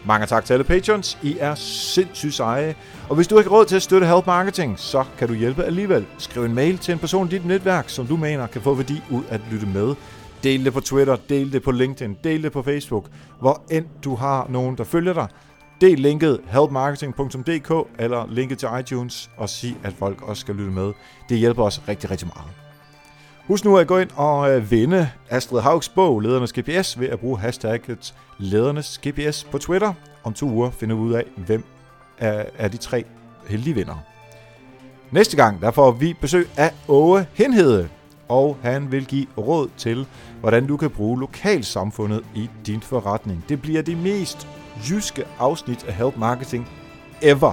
[0.04, 1.18] Mange tak til alle patrons.
[1.22, 2.74] I er sindssygt seje.
[3.08, 5.64] Og hvis du ikke har råd til at støtte Help Marketing, så kan du hjælpe
[5.64, 6.06] alligevel.
[6.18, 9.02] Skriv en mail til en person i dit netværk, som du mener kan få værdi
[9.10, 9.94] ud at lytte med.
[10.42, 13.06] Del det på Twitter, del det på LinkedIn, del det på Facebook.
[13.40, 15.28] Hvor end du har nogen, der følger dig,
[15.80, 20.92] Del linket helpmarketing.dk eller linket til iTunes og sig, at folk også skal lytte med.
[21.28, 22.50] Det hjælper os rigtig, rigtig meget.
[23.46, 27.20] Husk nu at gå ind og øh, vinde Astrid Haugs bog, Ledernes GPS, ved at
[27.20, 29.92] bruge hashtagget Ledernes GPS på Twitter.
[30.24, 31.64] Om to uger finder vi ud af, hvem
[32.18, 33.04] er de tre
[33.48, 34.04] heldige vinder.
[35.10, 37.88] Næste gang der får vi besøg af Åge Henhede,
[38.28, 40.06] og han vil give råd til,
[40.40, 43.44] hvordan du kan bruge lokalsamfundet i din forretning.
[43.48, 44.48] Det bliver det mest
[44.90, 46.68] jyske afsnit af Help Marketing
[47.22, 47.52] ever.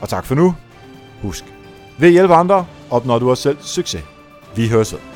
[0.00, 0.54] Og tak for nu.
[1.22, 1.44] Husk,
[1.98, 4.04] ved at hjælpe andre, opnår du også selv succes.
[4.56, 5.11] Vi høres ved.